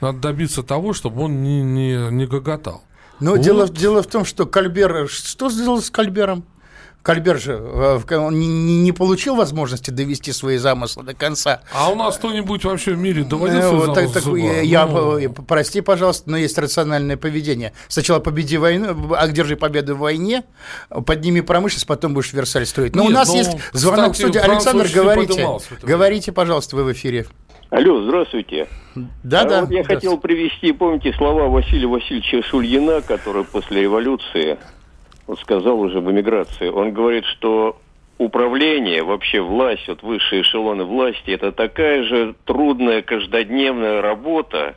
надо 0.00 0.18
добиться 0.18 0.64
того, 0.64 0.92
чтобы 0.92 1.22
он 1.22 1.44
не, 1.44 1.62
не, 1.62 2.10
не 2.10 2.26
гоготал. 2.26 2.82
Но 3.20 3.32
вот. 3.32 3.40
дело, 3.40 3.68
дело 3.68 4.02
в 4.02 4.08
том, 4.08 4.24
что 4.24 4.44
Кальбер... 4.44 5.06
Что 5.08 5.50
сделал 5.50 5.80
с 5.80 5.88
Кальбером? 5.88 6.44
Кальбер 7.02 7.38
же 7.38 7.52
э, 7.52 8.16
он 8.16 8.38
не 8.38 8.92
получил 8.92 9.34
возможности 9.34 9.90
довести 9.90 10.32
свои 10.32 10.56
замыслы 10.56 11.02
до 11.02 11.14
конца. 11.14 11.62
А 11.74 11.90
у 11.90 11.96
нас 11.96 12.16
кто-нибудь 12.16 12.64
вообще 12.64 12.92
в 12.92 12.98
мире 12.98 13.24
доводил 13.24 13.72
ну, 13.72 13.84
свои 13.84 13.94
так, 13.94 14.12
так, 14.12 14.24
я, 14.36 14.60
я, 14.60 14.86
ну. 14.86 15.32
Прости, 15.46 15.80
пожалуйста, 15.80 16.30
но 16.30 16.36
есть 16.36 16.56
рациональное 16.58 17.16
поведение. 17.16 17.72
Сначала 17.88 18.20
победи 18.20 18.56
войну, 18.56 19.14
одержи 19.14 19.56
победу 19.56 19.96
в 19.96 19.98
войне, 19.98 20.44
подними 21.06 21.40
промышленность, 21.40 21.86
потом 21.86 22.14
будешь 22.14 22.32
Версаль 22.32 22.66
строить. 22.66 22.94
Но 22.94 23.02
Нет, 23.02 23.10
у 23.10 23.14
нас 23.14 23.28
ну, 23.28 23.34
есть 23.34 23.50
звонок 23.72 24.12
кстати, 24.12 24.28
в 24.28 24.30
студии. 24.30 24.38
Александр, 24.38 24.88
говорите, 24.94 25.48
говорите, 25.82 26.32
пожалуйста, 26.32 26.76
вы 26.76 26.84
в 26.84 26.92
эфире. 26.92 27.26
Алло, 27.70 28.02
здравствуйте. 28.02 28.68
Да, 28.94 29.40
а 29.40 29.44
да. 29.44 29.60
Вот 29.62 29.70
я 29.70 29.82
хотел 29.82 30.18
привести, 30.18 30.72
помните, 30.72 31.12
слова 31.16 31.48
Василия 31.48 31.86
Васильевича 31.86 32.42
Шульина, 32.42 33.00
который 33.00 33.44
после 33.44 33.82
революции 33.82 34.58
вот 35.26 35.38
сказал 35.40 35.80
уже 35.80 36.00
в 36.00 36.10
эмиграции. 36.10 36.68
Он 36.68 36.92
говорит, 36.92 37.24
что 37.24 37.78
управление, 38.18 39.02
вообще 39.02 39.40
власть, 39.40 39.88
вот 39.88 40.02
высшие 40.02 40.42
эшелоны 40.42 40.84
власти, 40.84 41.30
это 41.30 41.52
такая 41.52 42.04
же 42.04 42.34
трудная 42.44 43.02
каждодневная 43.02 44.00
работа, 44.00 44.74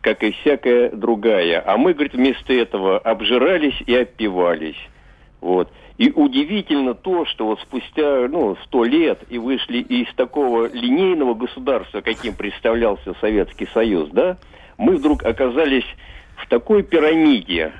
как 0.00 0.22
и 0.22 0.32
всякая 0.32 0.90
другая. 0.90 1.62
А 1.66 1.76
мы, 1.76 1.94
говорит, 1.94 2.14
вместо 2.14 2.52
этого 2.52 2.98
обжирались 2.98 3.80
и 3.86 3.94
опивались. 3.94 4.78
Вот. 5.40 5.70
И 5.98 6.10
удивительно 6.10 6.94
то, 6.94 7.24
что 7.24 7.46
вот 7.46 7.60
спустя 7.60 8.28
ну, 8.28 8.56
сто 8.64 8.84
лет 8.84 9.20
и 9.30 9.38
вышли 9.38 9.78
из 9.78 10.12
такого 10.14 10.70
линейного 10.70 11.34
государства, 11.34 12.02
каким 12.02 12.34
представлялся 12.34 13.14
Советский 13.20 13.66
Союз, 13.72 14.10
да, 14.10 14.36
мы 14.76 14.96
вдруг 14.96 15.24
оказались 15.24 15.86
в 16.36 16.46
такой 16.48 16.82
пирамиде, 16.82 17.72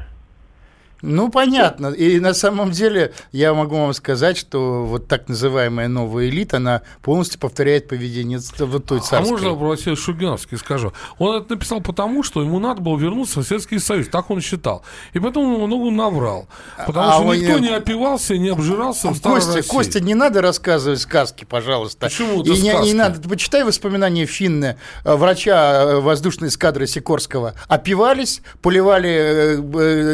Ну, 1.02 1.28
понятно. 1.30 1.88
И 1.88 2.18
на 2.20 2.34
самом 2.34 2.70
деле 2.70 3.12
я 3.32 3.52
могу 3.54 3.76
вам 3.76 3.92
сказать, 3.92 4.36
что 4.36 4.84
вот 4.84 5.08
так 5.08 5.28
называемая 5.28 5.88
новая 5.88 6.28
элита, 6.28 6.56
она 6.56 6.82
полностью 7.02 7.38
повторяет 7.38 7.88
поведение 7.88 8.38
вот 8.58 8.84
той 8.86 9.00
царской. 9.00 9.18
А 9.18 9.22
можно 9.30 9.54
про 9.54 9.68
Василия 9.68 9.96
Шугиновский 9.96 10.56
скажу? 10.56 10.92
Он 11.18 11.36
это 11.36 11.54
написал 11.54 11.80
потому, 11.80 12.22
что 12.22 12.42
ему 12.42 12.58
надо 12.58 12.80
было 12.80 12.96
вернуться 12.98 13.40
в 13.40 13.44
Советский 13.46 13.78
Союз. 13.78 14.08
Так 14.08 14.30
он 14.30 14.40
считал. 14.40 14.82
И 15.12 15.18
поэтому 15.18 15.58
он 15.58 15.66
много 15.68 15.90
наврал. 15.90 16.48
Потому 16.86 17.08
А 17.08 17.12
что 17.14 17.22
он 17.24 17.36
никто 17.38 17.58
не- 17.58 17.68
не 17.68 17.74
опивался, 17.74 18.36
не 18.36 18.48
обжирался 18.48 19.10
в 19.10 19.16
Старой 19.16 19.36
Костя, 19.40 19.56
России. 19.56 19.70
Костя, 19.70 20.00
не 20.00 20.14
надо 20.14 20.40
рассказывать 20.40 21.00
сказки, 21.00 21.44
пожалуйста. 21.44 22.06
Почему 22.06 22.40
это 22.42 22.52
И 22.52 22.60
не, 22.62 22.70
сказки? 22.70 22.86
не 22.88 22.94
надо. 22.94 23.20
Ты 23.20 23.28
почитай 23.28 23.64
воспоминания 23.64 24.26
Финны, 24.26 24.76
э, 25.04 25.14
врача 25.14 25.82
э, 25.82 26.00
воздушной 26.00 26.48
эскадры 26.48 26.86
Сикорского. 26.86 27.54
Опивались, 27.68 28.40
поливали 28.62 29.56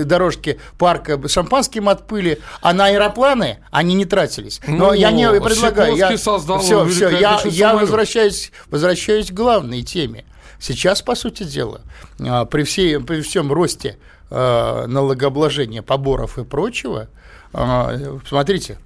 э, 0.00 0.04
дорожки 0.04 0.58
парка 0.82 1.28
шампанским 1.28 1.88
от 1.88 2.08
пыли, 2.08 2.40
а 2.60 2.72
на 2.72 2.86
аэропланы 2.86 3.58
они 3.70 3.94
не 3.94 4.04
тратились. 4.04 4.60
Но 4.66 4.88
Ну, 4.88 4.92
я 4.94 5.12
не 5.12 5.30
предлагаю. 5.40 5.94
Я, 5.94 6.16
все, 6.16 6.84
все, 6.88 7.08
я, 7.08 7.40
я 7.44 7.76
возвращаюсь, 7.76 8.50
возвращаюсь 8.68 9.30
к 9.30 9.32
главной 9.32 9.82
теме. 9.82 10.24
Сейчас, 10.58 11.00
по 11.00 11.14
сути 11.14 11.44
дела, 11.44 11.82
а, 12.18 12.46
при, 12.46 12.64
всей, 12.64 12.98
при 12.98 13.20
всем 13.20 13.52
росте 13.52 13.96
а, 14.28 14.88
налогообложения, 14.88 15.82
поборов 15.82 16.36
и 16.38 16.42
прочего, 16.42 17.06
смотрите, 18.28 18.78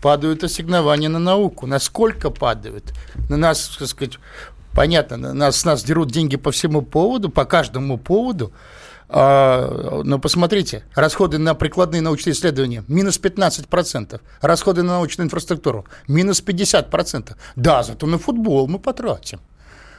падают 0.00 0.42
ассигнования 0.44 1.10
на 1.10 1.18
науку. 1.18 1.66
Насколько 1.66 2.30
падают? 2.30 2.94
На 3.28 3.36
нас, 3.36 3.76
так 3.78 3.88
сказать, 3.88 4.18
понятно, 4.72 5.18
на 5.18 5.34
нас, 5.34 5.66
нас 5.66 5.84
дерут 5.84 6.10
деньги 6.10 6.36
по 6.36 6.50
всему 6.50 6.80
поводу, 6.80 7.28
по 7.28 7.44
каждому 7.44 7.98
поводу. 7.98 8.52
А, 9.14 10.02
Но 10.04 10.18
посмотрите, 10.18 10.84
расходы 10.94 11.36
на 11.36 11.54
прикладные 11.54 12.00
научные 12.00 12.32
исследования 12.32 12.82
минус 12.88 13.20
15%, 13.22 14.20
расходы 14.40 14.82
на 14.82 14.94
научную 14.94 15.26
инфраструктуру 15.26 15.84
минус 16.08 16.42
50%. 16.42 17.36
Да, 17.54 17.82
зато 17.82 18.06
на 18.06 18.18
футбол 18.18 18.68
мы 18.68 18.78
потратим. 18.78 19.40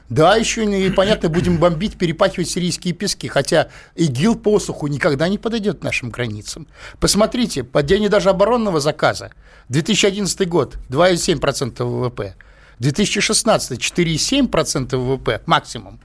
Да, 0.09 0.35
еще 0.35 0.65
и, 0.65 0.89
понятно, 0.89 1.29
будем 1.29 1.57
бомбить, 1.57 1.95
перепахивать 1.95 2.49
сирийские 2.49 2.93
пески, 2.95 3.27
хотя 3.27 3.69
ИГИЛ 3.95 4.35
по 4.35 4.55
осуху 4.55 4.87
никогда 4.87 5.27
не 5.27 5.37
подойдет 5.37 5.79
к 5.79 5.83
нашим 5.83 6.09
границам. 6.09 6.67
Посмотрите, 6.99 7.63
падение 7.63 8.09
даже 8.09 8.31
оборонного 8.31 8.79
заказа. 8.79 9.31
2011 9.69 10.49
год 10.49 10.77
2,7% 10.89 11.83
ВВП, 11.83 12.35
2016 12.79 13.79
4,7% 13.79 14.97
ВВП 14.97 15.41
максимум. 15.45 15.99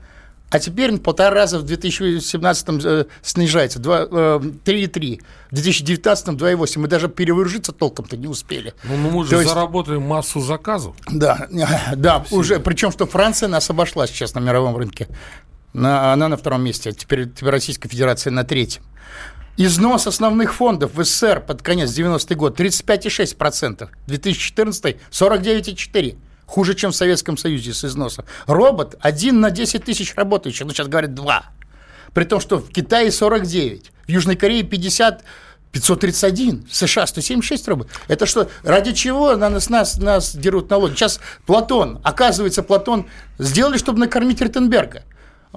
А 0.50 0.58
теперь 0.60 0.96
полтора 0.98 1.30
раза 1.34 1.58
в 1.58 1.62
2017 1.64 2.68
э, 2.84 3.04
снижается, 3.22 3.78
два- 3.78 4.06
э, 4.10 4.40
3,3, 4.64 5.20
в 5.50 5.54
2019 5.54 6.28
2,8. 6.36 6.78
Мы 6.80 6.88
даже 6.88 7.08
перевооружиться 7.08 7.72
толком-то 7.72 8.16
не 8.16 8.28
успели. 8.28 8.72
Ну, 8.84 8.96
ну, 8.96 9.10
мы 9.10 9.24
То 9.24 9.30
же 9.30 9.36
есть- 9.42 9.48
заработали 9.48 9.98
массу 9.98 10.40
заказов. 10.40 10.96
Да, 11.10 11.48
да, 11.96 12.24
уже, 12.30 12.60
причем, 12.60 12.92
что 12.92 13.06
Франция 13.06 13.48
нас 13.50 13.68
обошла 13.68 14.06
сейчас 14.06 14.34
на 14.34 14.38
мировом 14.40 14.76
рынке. 14.76 15.06
На- 15.74 16.14
она 16.14 16.28
на 16.28 16.36
втором 16.38 16.64
месте, 16.64 16.90
а 16.90 16.92
теперь, 16.92 17.28
теперь 17.28 17.50
Российская 17.50 17.88
Федерация 17.90 18.30
на 18.30 18.44
третьем. 18.44 18.82
Износ 19.58 20.06
основных 20.06 20.54
фондов 20.54 20.94
в 20.94 21.04
СССР 21.04 21.40
под 21.40 21.62
конец 21.62 21.90
90-й 21.90 22.36
год 22.36 22.58
35,6%, 22.58 23.88
2014 24.06 24.96
49,4%. 25.10 26.16
Хуже, 26.48 26.74
чем 26.74 26.92
в 26.92 26.96
Советском 26.96 27.36
Союзе 27.36 27.74
с 27.74 27.84
износом. 27.84 28.24
Робот 28.46 28.96
один 29.00 29.38
на 29.40 29.50
10 29.50 29.84
тысяч 29.84 30.14
работающих, 30.16 30.66
ну 30.66 30.72
сейчас 30.72 30.88
говорят 30.88 31.12
два. 31.12 31.44
При 32.14 32.24
том, 32.24 32.40
что 32.40 32.56
в 32.56 32.70
Китае 32.70 33.12
49, 33.12 33.92
в 34.06 34.08
Южной 34.08 34.34
Корее 34.34 34.62
50, 34.62 35.22
531, 35.72 36.66
в 36.66 36.74
США 36.74 37.06
176 37.06 37.68
рублей. 37.68 37.90
Это 38.08 38.24
что, 38.24 38.48
ради 38.62 38.94
чего 38.94 39.36
на 39.36 39.50
нас, 39.50 39.68
нас, 39.68 39.98
нас 39.98 40.34
дерут 40.34 40.70
налоги? 40.70 40.94
Сейчас 40.94 41.20
Платон, 41.44 42.00
оказывается, 42.02 42.62
Платон 42.62 43.06
сделали, 43.38 43.76
чтобы 43.76 43.98
накормить 43.98 44.40
Ротенберга. 44.40 45.02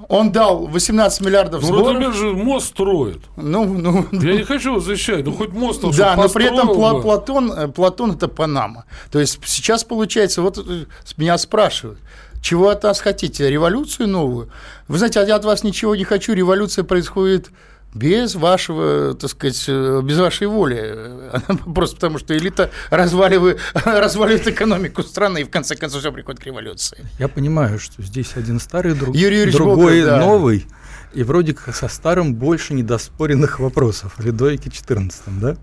Он 0.08 0.32
дал 0.32 0.66
18 0.66 1.20
миллиардов 1.20 1.62
Ну, 1.62 1.68
сборов. 1.68 1.86
Ротенберг 1.86 2.14
же 2.14 2.32
мост 2.32 2.68
строит. 2.68 3.20
Ну, 3.36 3.64
ну, 3.64 4.06
Я 4.12 4.34
не 4.34 4.44
хочу 4.44 4.70
его 4.70 4.80
защищать, 4.80 5.24
ну 5.24 5.32
хоть 5.32 5.52
мост 5.52 5.84
он 5.84 5.92
да, 5.92 6.16
но 6.16 6.28
при 6.28 6.46
этом 6.46 6.68
бы. 6.68 6.74
Платон, 7.02 7.52
э, 7.52 7.68
Платон 7.68 8.12
это 8.12 8.28
Панама. 8.28 8.84
То 9.10 9.18
есть 9.20 9.40
сейчас 9.44 9.84
получается, 9.84 10.42
вот 10.42 10.58
э, 10.58 10.84
меня 11.16 11.38
спрашивают, 11.38 11.98
чего 12.40 12.68
от 12.68 12.82
нас 12.82 13.00
хотите, 13.00 13.48
революцию 13.48 14.08
новую? 14.08 14.50
Вы 14.88 14.98
знаете, 14.98 15.24
я 15.26 15.36
от 15.36 15.44
вас 15.44 15.62
ничего 15.62 15.94
не 15.94 16.04
хочу, 16.04 16.32
революция 16.34 16.84
происходит 16.84 17.50
без 17.94 18.34
вашего, 18.34 19.14
так 19.14 19.30
сказать, 19.30 19.64
э, 19.68 20.00
без 20.02 20.18
вашей 20.18 20.46
воли. 20.46 21.30
Просто 21.74 21.96
потому, 21.96 22.18
что 22.18 22.36
элита 22.36 22.70
разваливает, 22.90 23.60
разваливает 23.74 24.46
экономику 24.48 25.02
страны, 25.02 25.42
и 25.42 25.44
в 25.44 25.50
конце 25.50 25.76
концов 25.76 26.00
все 26.00 26.12
приходит 26.12 26.40
к 26.40 26.46
революции. 26.46 27.06
Я 27.18 27.28
понимаю, 27.28 27.78
что 27.78 28.02
здесь 28.02 28.32
один 28.36 28.60
старый, 28.60 28.94
друг, 28.94 29.14
Юрий 29.14 29.36
Юрьевич 29.36 29.54
другой 29.56 30.00
Боков, 30.00 30.18
да. 30.18 30.20
новый, 30.24 30.66
и 31.12 31.22
вроде 31.22 31.52
как 31.52 31.74
со 31.74 31.88
старым 31.88 32.34
больше 32.34 32.72
недоспоренных 32.74 33.60
вопросов. 33.60 34.14
Ледойки 34.18 34.70
14, 34.70 35.22
да? 35.40 35.56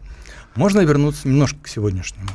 Можно 0.55 0.81
вернуться 0.81 1.27
немножко 1.27 1.57
к 1.63 1.67
сегодняшнему? 1.67 2.29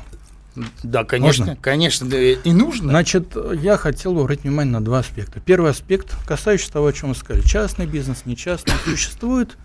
Да, 0.84 1.02
конечно, 1.04 1.46
Можно? 1.46 1.60
конечно, 1.60 2.08
да, 2.08 2.16
и 2.16 2.52
нужно. 2.52 2.90
Значит, 2.90 3.36
я 3.54 3.76
хотел 3.76 4.14
бы 4.14 4.20
обратить 4.20 4.44
внимание 4.44 4.72
на 4.72 4.84
два 4.84 5.00
аспекта. 5.00 5.40
Первый 5.40 5.72
аспект, 5.72 6.14
касающийся 6.26 6.72
того, 6.72 6.86
о 6.86 6.92
чем 6.92 7.08
мы 7.08 7.16
сказали. 7.16 7.42
Частный 7.42 7.86
бизнес, 7.86 8.22
не 8.24 8.36
частный. 8.36 8.74
Существует 8.84 9.56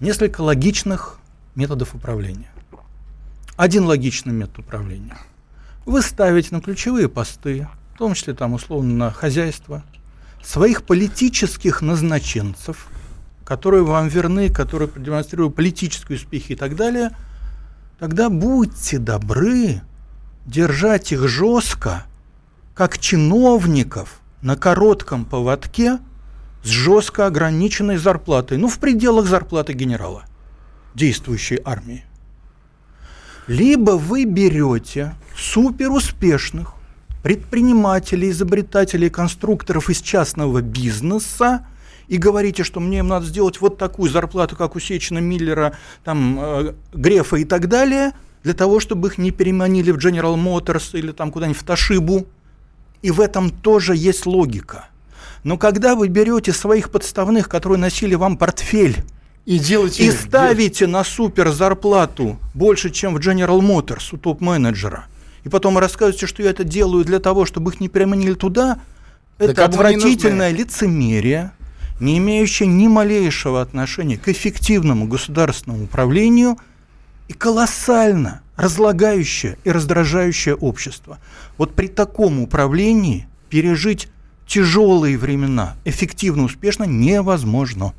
несколько 0.00 0.40
логичных 0.40 1.18
методов 1.54 1.94
управления. 1.94 2.50
Один 3.56 3.84
логичный 3.84 4.32
метод 4.32 4.58
управления. 4.58 5.16
Вы 5.86 6.02
ставите 6.02 6.48
на 6.54 6.60
ключевые 6.60 7.08
посты, 7.08 7.68
в 7.94 7.98
том 7.98 8.14
числе 8.14 8.34
там 8.34 8.52
условно 8.52 8.94
на 8.94 9.10
хозяйство, 9.10 9.82
своих 10.44 10.82
политических 10.84 11.80
назначенцев, 11.80 12.88
которые 13.44 13.84
вам 13.84 14.08
верны, 14.08 14.50
которые 14.50 14.88
продемонстрируют 14.88 15.54
политические 15.54 16.18
успехи 16.18 16.52
и 16.52 16.56
так 16.56 16.76
далее, 16.76 17.10
тогда 17.98 18.28
будьте 18.28 18.98
добры 18.98 19.80
держать 20.44 21.12
их 21.12 21.26
жестко, 21.26 22.04
как 22.74 22.98
чиновников 22.98 24.20
на 24.42 24.56
коротком 24.56 25.24
поводке 25.24 25.98
с 26.66 26.68
жестко 26.68 27.26
ограниченной 27.26 27.96
зарплатой, 27.96 28.58
ну, 28.58 28.68
в 28.68 28.78
пределах 28.78 29.26
зарплаты 29.26 29.72
генерала 29.72 30.24
действующей 30.94 31.60
армии. 31.64 32.04
Либо 33.46 33.92
вы 33.92 34.24
берете 34.24 35.14
суперуспешных 35.36 36.72
предпринимателей, 37.22 38.30
изобретателей, 38.30 39.10
конструкторов 39.10 39.90
из 39.90 40.00
частного 40.00 40.60
бизнеса 40.60 41.66
и 42.08 42.16
говорите, 42.16 42.64
что 42.64 42.80
мне 42.80 42.98
им 42.98 43.08
надо 43.08 43.26
сделать 43.26 43.60
вот 43.60 43.78
такую 43.78 44.10
зарплату, 44.10 44.56
как 44.56 44.74
у 44.74 44.80
Сечина, 44.80 45.18
Миллера, 45.18 45.76
там, 46.04 46.38
э, 46.40 46.74
Грефа 46.92 47.36
и 47.36 47.44
так 47.44 47.68
далее, 47.68 48.12
для 48.42 48.54
того, 48.54 48.80
чтобы 48.80 49.08
их 49.08 49.18
не 49.18 49.30
переманили 49.30 49.92
в 49.92 49.98
General 49.98 50.34
Motors 50.36 50.98
или 50.98 51.12
там 51.12 51.30
куда-нибудь 51.30 51.60
в 51.60 51.64
Ташибу. 51.64 52.26
И 53.02 53.12
в 53.12 53.20
этом 53.20 53.50
тоже 53.50 53.94
есть 53.94 54.26
логика. 54.26 54.88
Но 55.46 55.58
когда 55.58 55.94
вы 55.94 56.08
берете 56.08 56.52
своих 56.52 56.90
подставных, 56.90 57.48
которые 57.48 57.78
носили 57.78 58.16
вам 58.16 58.36
портфель, 58.36 59.04
И 59.44 59.60
делайте 59.60 60.04
и 60.04 60.10
ставите 60.10 60.88
на 60.88 61.04
супер 61.04 61.52
зарплату 61.52 62.36
больше, 62.52 62.90
чем 62.90 63.14
в 63.14 63.18
General 63.18 63.60
Motors 63.60 64.08
у 64.10 64.16
топ-менеджера, 64.16 65.06
и 65.44 65.48
потом 65.48 65.78
рассказываете, 65.78 66.26
что 66.26 66.42
я 66.42 66.50
это 66.50 66.64
делаю 66.64 67.04
для 67.04 67.20
того, 67.20 67.46
чтобы 67.46 67.70
их 67.70 67.78
не 67.78 67.88
переманили 67.88 68.34
туда, 68.34 68.80
это 69.38 69.54
кому 69.54 69.80
они 69.84 69.94
отвратительное 69.94 70.50
лицемерие, 70.50 71.52
не 72.00 72.18
имеющее 72.18 72.66
ни 72.66 72.88
малейшего 72.88 73.62
отношения 73.62 74.18
к 74.18 74.26
эффективному 74.26 75.06
государственному 75.06 75.84
управлению 75.84 76.58
и 77.28 77.34
колоссально 77.34 78.42
разлагающее 78.56 79.58
и 79.62 79.70
раздражающее 79.70 80.56
общество. 80.56 81.20
Вот 81.56 81.76
при 81.76 81.86
таком 81.86 82.40
управлении 82.40 83.28
пережить 83.48 84.08
тяжелые 84.46 85.18
времена 85.18 85.76
эффективно, 85.84 86.44
успешно 86.44 86.84
невозможно. 86.84 87.94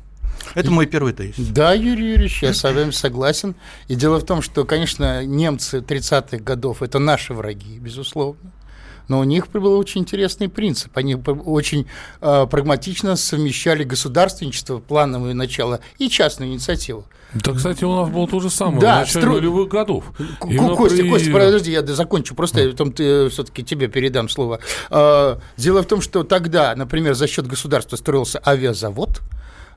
Это 0.54 0.70
мой 0.70 0.86
первый 0.86 1.12
тезис. 1.12 1.48
Да, 1.48 1.74
Юрий 1.74 2.12
Юрьевич, 2.12 2.42
я 2.42 2.54
с 2.54 2.62
вами 2.62 2.90
согласен. 2.90 3.54
И 3.88 3.94
дело 3.94 4.18
в 4.18 4.24
том, 4.24 4.40
что, 4.40 4.64
конечно, 4.64 5.24
немцы 5.24 5.78
30-х 5.78 6.38
годов– 6.38 6.82
это 6.82 6.98
наши 6.98 7.34
враги, 7.34 7.78
безусловно. 7.78 8.52
Но 9.08 9.20
у 9.20 9.24
них 9.24 9.48
был 9.48 9.78
очень 9.78 10.02
интересный 10.02 10.48
принцип. 10.48 10.96
Они 10.96 11.14
очень 11.14 11.86
э, 12.20 12.46
прагматично 12.50 13.16
совмещали 13.16 13.84
государственничество, 13.84 14.78
плановое 14.78 15.34
начало 15.34 15.80
и 15.98 16.08
частную 16.08 16.50
инициативу. 16.52 17.06
Да, 17.34 17.52
кстати, 17.52 17.84
у 17.84 17.94
нас 17.94 18.08
было 18.08 18.26
то 18.26 18.40
же 18.40 18.48
самое 18.48 18.80
Да, 18.80 18.96
в 18.96 19.00
начале 19.00 19.26
стру- 19.26 19.32
нулевых 19.34 19.68
годов. 19.68 20.04
Именно 20.44 20.76
Костя, 20.76 20.98
при- 21.02 21.10
Костя, 21.10 21.30
подожди, 21.32 21.72
я 21.72 21.84
закончу. 21.86 22.34
Просто 22.34 22.60
я 22.60 22.70
потом 22.70 22.92
все-таки 22.92 23.62
тебе 23.62 23.88
передам 23.88 24.28
слово. 24.28 24.60
А, 24.90 25.38
Дело 25.56 25.82
в 25.82 25.86
том, 25.86 26.00
что 26.00 26.22
тогда, 26.22 26.74
например, 26.74 27.14
за 27.14 27.26
счет 27.26 27.46
государства 27.46 27.96
строился 27.96 28.40
авиазавод, 28.46 29.20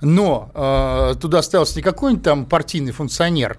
но 0.02 0.50
а, 0.54 1.14
туда 1.16 1.42
ставился 1.42 1.76
не 1.76 1.82
какой-нибудь 1.82 2.24
там 2.24 2.46
партийный 2.46 2.92
функционер, 2.94 3.58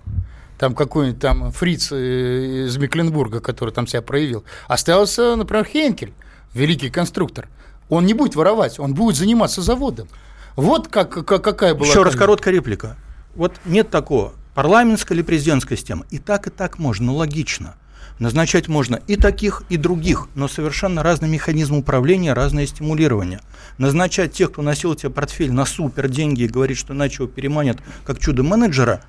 там 0.62 0.76
какой-нибудь 0.76 1.18
там 1.18 1.50
фриц 1.50 1.90
э, 1.90 2.66
из 2.66 2.76
Мекленбурга, 2.76 3.40
который 3.40 3.70
там 3.70 3.88
себя 3.88 4.00
проявил. 4.00 4.44
Остался, 4.68 5.34
например, 5.34 5.64
Хенкель, 5.64 6.12
великий 6.54 6.88
конструктор. 6.88 7.48
Он 7.88 8.06
не 8.06 8.14
будет 8.14 8.36
воровать, 8.36 8.78
он 8.78 8.94
будет 8.94 9.16
заниматься 9.16 9.60
заводом. 9.60 10.06
Вот 10.54 10.86
как, 10.86 11.26
как, 11.26 11.42
какая 11.42 11.74
была... 11.74 11.88
Еще 11.88 12.04
раз 12.04 12.14
короткая 12.14 12.54
реплика. 12.54 12.96
Вот 13.34 13.56
нет 13.64 13.90
такого, 13.90 14.34
парламентская 14.54 15.16
или 15.16 15.24
президентская 15.24 15.76
система. 15.76 16.06
И 16.10 16.20
так, 16.20 16.46
и 16.46 16.50
так 16.50 16.78
можно, 16.78 17.06
ну 17.06 17.16
логично. 17.16 17.74
Назначать 18.20 18.68
можно 18.68 19.00
и 19.08 19.16
таких, 19.16 19.64
и 19.68 19.76
других, 19.76 20.28
но 20.36 20.46
совершенно 20.46 21.02
разный 21.02 21.28
механизм 21.28 21.74
управления, 21.74 22.34
разное 22.34 22.66
стимулирование. 22.66 23.40
Назначать 23.78 24.32
тех, 24.32 24.52
кто 24.52 24.62
носил 24.62 24.94
тебе 24.94 25.10
портфель 25.10 25.50
на 25.50 25.64
супер 25.64 26.08
деньги 26.08 26.42
и 26.42 26.48
говорит, 26.48 26.78
что 26.78 26.94
иначе 26.94 27.24
его 27.24 27.26
переманят 27.26 27.78
как 28.04 28.20
чудо-менеджера, 28.20 29.02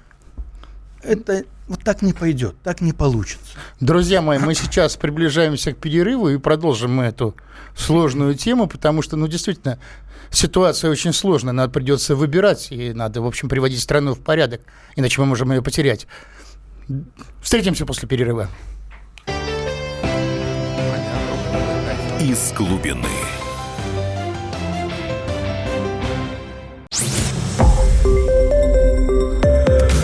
это 1.03 1.43
вот 1.67 1.83
так 1.83 2.01
не 2.01 2.13
пойдет, 2.13 2.55
так 2.63 2.81
не 2.81 2.93
получится. 2.93 3.57
Друзья 3.79 4.21
мои, 4.21 4.39
мы 4.39 4.53
сейчас 4.55 4.97
приближаемся 4.97 5.73
к 5.73 5.77
перерыву 5.77 6.29
и 6.29 6.37
продолжим 6.37 6.95
мы 6.95 7.05
эту 7.05 7.35
сложную 7.75 8.35
тему, 8.35 8.67
потому 8.67 9.01
что, 9.01 9.15
ну, 9.15 9.27
действительно, 9.27 9.79
ситуация 10.29 10.91
очень 10.91 11.13
сложная, 11.13 11.53
надо 11.53 11.71
придется 11.71 12.15
выбирать, 12.15 12.71
и 12.71 12.93
надо, 12.93 13.21
в 13.21 13.27
общем, 13.27 13.49
приводить 13.49 13.81
страну 13.81 14.13
в 14.13 14.19
порядок, 14.19 14.61
иначе 14.95 15.21
мы 15.21 15.27
можем 15.27 15.51
ее 15.51 15.61
потерять. 15.61 16.07
Встретимся 17.41 17.85
после 17.85 18.07
перерыва. 18.07 18.49
Из 22.19 22.53
глубины. 22.53 23.32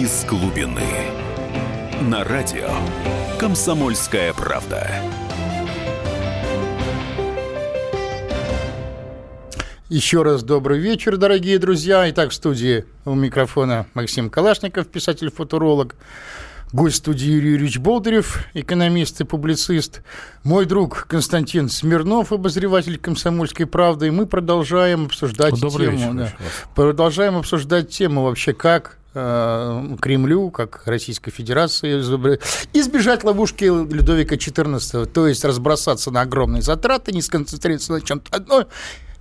Из 0.00 0.24
глубины. 0.26 0.80
На 2.02 2.22
радио 2.22 2.70
«Комсомольская 3.36 4.32
правда». 4.32 4.88
Еще 9.88 10.22
раз 10.22 10.44
добрый 10.44 10.78
вечер, 10.78 11.16
дорогие 11.16 11.58
друзья. 11.58 12.08
Итак, 12.10 12.30
в 12.30 12.34
студии 12.34 12.84
у 13.04 13.14
микрофона 13.16 13.86
Максим 13.94 14.30
Калашников, 14.30 14.86
писатель-футуролог. 14.86 15.96
Гость 16.72 16.98
студии 16.98 17.26
Юрий 17.26 17.50
Юрьевич 17.52 17.78
Болдырев, 17.78 18.44
экономист 18.54 19.20
и 19.20 19.24
публицист. 19.24 20.02
Мой 20.44 20.64
друг 20.64 21.06
Константин 21.08 21.68
Смирнов, 21.68 22.30
обозреватель 22.30 22.98
«Комсомольской 22.98 23.66
правды». 23.66 24.06
И 24.06 24.10
мы 24.10 24.26
продолжаем 24.26 25.06
обсуждать 25.06 25.60
Добрый 25.60 25.88
тему. 25.88 26.12
Вечер, 26.12 26.14
да. 26.14 26.32
Продолжаем 26.76 27.36
обсуждать 27.36 27.90
тему 27.90 28.22
вообще, 28.22 28.52
как 28.52 28.98
э, 29.18 29.96
Кремлю, 30.00 30.50
как 30.50 30.82
Российской 30.86 31.30
Федерации, 31.30 32.00
избежать 32.72 33.24
ловушки 33.24 33.64
Людовика 33.64 34.36
XIV, 34.36 35.06
то 35.06 35.26
есть 35.26 35.44
разбросаться 35.44 36.10
на 36.10 36.22
огромные 36.22 36.62
затраты, 36.62 37.12
не 37.12 37.22
сконцентрироваться 37.22 37.92
на 37.92 38.00
чем-то 38.00 38.36
одном, 38.36 38.64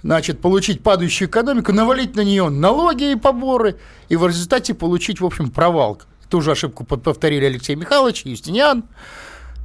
значит, 0.03 0.39
получить 0.39 0.83
падающую 0.83 1.27
экономику, 1.27 1.73
навалить 1.73 2.15
на 2.15 2.21
нее 2.21 2.49
налоги 2.49 3.11
и 3.11 3.15
поборы, 3.15 3.77
и 4.09 4.15
в 4.15 4.27
результате 4.27 4.73
получить, 4.73 5.19
в 5.21 5.25
общем, 5.25 5.51
провал. 5.51 6.01
Ту 6.29 6.41
же 6.41 6.51
ошибку 6.51 6.83
повторили 6.83 7.45
Алексей 7.45 7.75
Михайлович, 7.75 8.23
Юстиниан. 8.25 8.83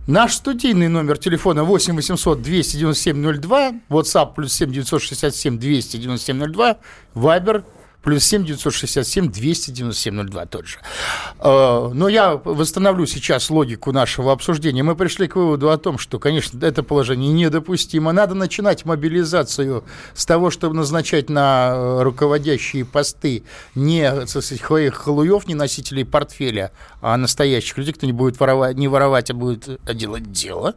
Наш 0.06 0.34
студийный 0.34 0.88
номер 0.88 1.16
телефона 1.16 1.62
8 1.62 1.94
800 1.94 2.42
297 2.42 3.40
02, 3.40 3.72
WhatsApp 3.88 4.34
плюс 4.34 4.52
7 4.52 4.72
967 4.72 5.58
297 5.58 6.52
02, 6.52 6.76
Viber 7.14 7.64
плюс 8.02 8.24
7 8.24 8.44
967 8.44 9.30
297 9.30 10.28
02 10.28 10.46
тот 10.46 10.66
же. 10.66 10.78
Э, 11.38 11.90
но 11.92 12.08
я 12.08 12.36
восстановлю 12.36 13.06
сейчас 13.06 13.50
логику 13.50 13.92
нашего 13.92 14.32
обсуждения. 14.32 14.82
Мы 14.82 14.96
пришли 14.96 15.28
к 15.28 15.36
выводу 15.36 15.70
о 15.70 15.78
том, 15.78 15.98
что, 15.98 16.18
конечно, 16.18 16.64
это 16.64 16.82
положение 16.82 17.32
недопустимо. 17.32 18.12
Надо 18.12 18.34
начинать 18.34 18.84
мобилизацию 18.84 19.84
с 20.14 20.26
того, 20.26 20.50
чтобы 20.50 20.74
назначать 20.74 21.30
на 21.30 21.72
э, 21.74 22.02
руководящие 22.02 22.84
посты 22.84 23.44
не 23.74 24.26
своих 24.26 24.94
халуев, 24.94 25.46
не 25.46 25.54
носителей 25.54 26.04
портфеля, 26.04 26.72
а 27.00 27.16
настоящих 27.16 27.78
людей, 27.78 27.94
кто 27.94 28.06
не 28.06 28.12
будет 28.12 28.38
воровать, 28.40 28.76
не 28.76 28.88
воровать, 28.88 29.30
а 29.30 29.34
будет 29.34 29.80
делать 29.94 30.30
дело. 30.32 30.74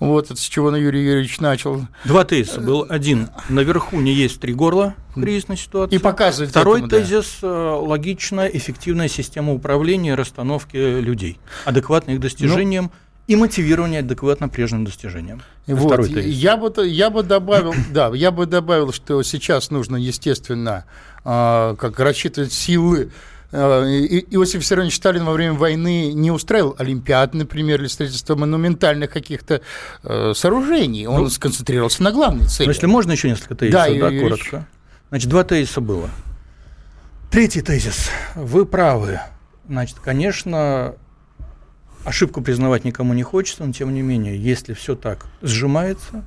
Вот 0.00 0.30
это 0.30 0.40
с 0.40 0.44
чего 0.44 0.70
на 0.70 0.76
Юрий 0.76 1.04
Юрьевич 1.04 1.40
начал. 1.40 1.86
Два 2.04 2.24
тезиса. 2.24 2.60
Был 2.60 2.86
один. 2.88 3.30
Наверху 3.48 4.00
не 4.00 4.12
есть 4.12 4.40
три 4.40 4.52
горла 4.52 4.94
кризисной 5.14 5.56
ситуации. 5.56 5.96
И 5.96 5.98
показывает 5.98 6.52
Второй 6.60 6.80
этому, 6.80 6.90
тезис 6.90 7.38
да. 7.42 7.48
Э,– 7.48 7.78
логичная, 7.80 8.48
эффективная 8.48 9.08
система 9.08 9.52
управления 9.52 10.10
и 10.10 10.14
расстановки 10.14 10.76
людей, 10.76 11.38
адекватно 11.64 12.12
их 12.12 12.20
достижениям, 12.20 12.84
ну, 12.84 12.90
и 13.26 13.36
мотивирование 13.36 14.00
адекватно 14.00 14.48
прежним 14.48 14.84
достижениям. 14.84 15.42
Вот, 15.66 16.06
я 16.08 16.56
бы, 16.56 16.86
я 16.86 17.10
бы 17.10 17.22
добавил, 17.22 17.74
да, 17.90 18.10
я 18.14 18.30
бы 18.30 18.46
добавил, 18.46 18.92
что 18.92 19.22
сейчас 19.22 19.70
нужно, 19.70 19.96
естественно, 19.96 20.84
э, 21.24 21.74
как 21.78 21.98
рассчитывать 22.00 22.52
силы 22.52 23.10
Э, 23.56 23.84
Иосиф 24.30 24.62
Виссарионович 24.62 24.96
Сталин 24.96 25.24
во 25.24 25.32
время 25.32 25.54
войны 25.54 26.12
не 26.12 26.32
устраивал 26.32 26.74
Олимпиад, 26.76 27.34
например, 27.34 27.80
или 27.80 27.86
строительство 27.86 28.34
монументальных 28.34 29.10
каких-то 29.10 29.60
э, 30.02 30.32
сооружений. 30.34 31.06
Он 31.06 31.22
ну, 31.22 31.30
сконцентрировался 31.30 32.02
на 32.02 32.10
главной 32.10 32.46
цели. 32.46 32.66
Ну, 32.66 32.72
если 32.72 32.86
можно 32.86 33.12
еще 33.12 33.28
несколько 33.28 33.54
тезисов, 33.54 33.98
да, 33.98 34.10
да 34.10 34.18
коротко. 34.18 34.66
Значит, 35.10 35.30
два 35.30 35.44
тезиса 35.44 35.80
было. 35.80 36.10
Третий 37.34 37.62
тезис. 37.62 38.12
Вы 38.36 38.64
правы. 38.64 39.18
Значит, 39.68 39.98
конечно, 39.98 40.94
ошибку 42.04 42.40
признавать 42.42 42.84
никому 42.84 43.12
не 43.12 43.24
хочется, 43.24 43.64
но 43.64 43.72
тем 43.72 43.92
не 43.92 44.02
менее, 44.02 44.40
если 44.40 44.72
все 44.72 44.94
так 44.94 45.26
сжимается, 45.42 46.24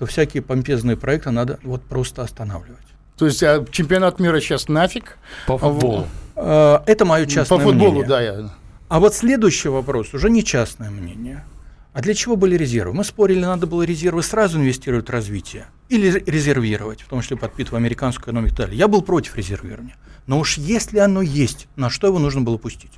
то 0.00 0.06
всякие 0.06 0.42
помпезные 0.42 0.96
проекты 0.96 1.30
надо 1.30 1.60
вот 1.62 1.84
просто 1.84 2.22
останавливать. 2.22 2.80
То 3.16 3.26
есть 3.26 3.40
а 3.44 3.64
чемпионат 3.70 4.18
мира 4.18 4.40
сейчас 4.40 4.66
нафиг? 4.66 5.16
По 5.46 5.58
футболу. 5.58 6.08
Э, 6.34 6.80
это 6.86 7.04
мое 7.04 7.26
частное 7.26 7.58
мнение. 7.58 7.72
По 7.72 7.78
футболу, 7.78 7.92
мнение. 7.92 8.08
да. 8.08 8.20
Я... 8.20 8.50
А 8.88 8.98
вот 8.98 9.14
следующий 9.14 9.68
вопрос 9.68 10.12
уже 10.12 10.28
не 10.28 10.42
частное 10.42 10.90
мнение. 10.90 11.44
А 11.92 12.00
для 12.00 12.14
чего 12.14 12.34
были 12.34 12.56
резервы? 12.56 12.94
Мы 12.94 13.04
спорили, 13.04 13.44
надо 13.44 13.68
было 13.68 13.84
резервы 13.84 14.24
сразу 14.24 14.58
инвестировать 14.58 15.06
в 15.06 15.12
развитие 15.12 15.66
или 15.88 16.10
резервировать, 16.26 17.02
в 17.02 17.06
том 17.06 17.20
числе 17.20 17.36
подпитывая 17.36 17.78
американскую 17.78 18.24
экономику 18.24 18.54
и 18.54 18.56
далее. 18.56 18.76
Я 18.76 18.88
был 18.88 19.02
против 19.02 19.36
резервирования. 19.36 19.94
Но 20.26 20.38
уж 20.38 20.58
если 20.58 20.98
оно 20.98 21.22
есть, 21.22 21.68
на 21.76 21.90
что 21.90 22.06
его 22.06 22.18
нужно 22.18 22.42
было 22.42 22.56
пустить? 22.56 22.92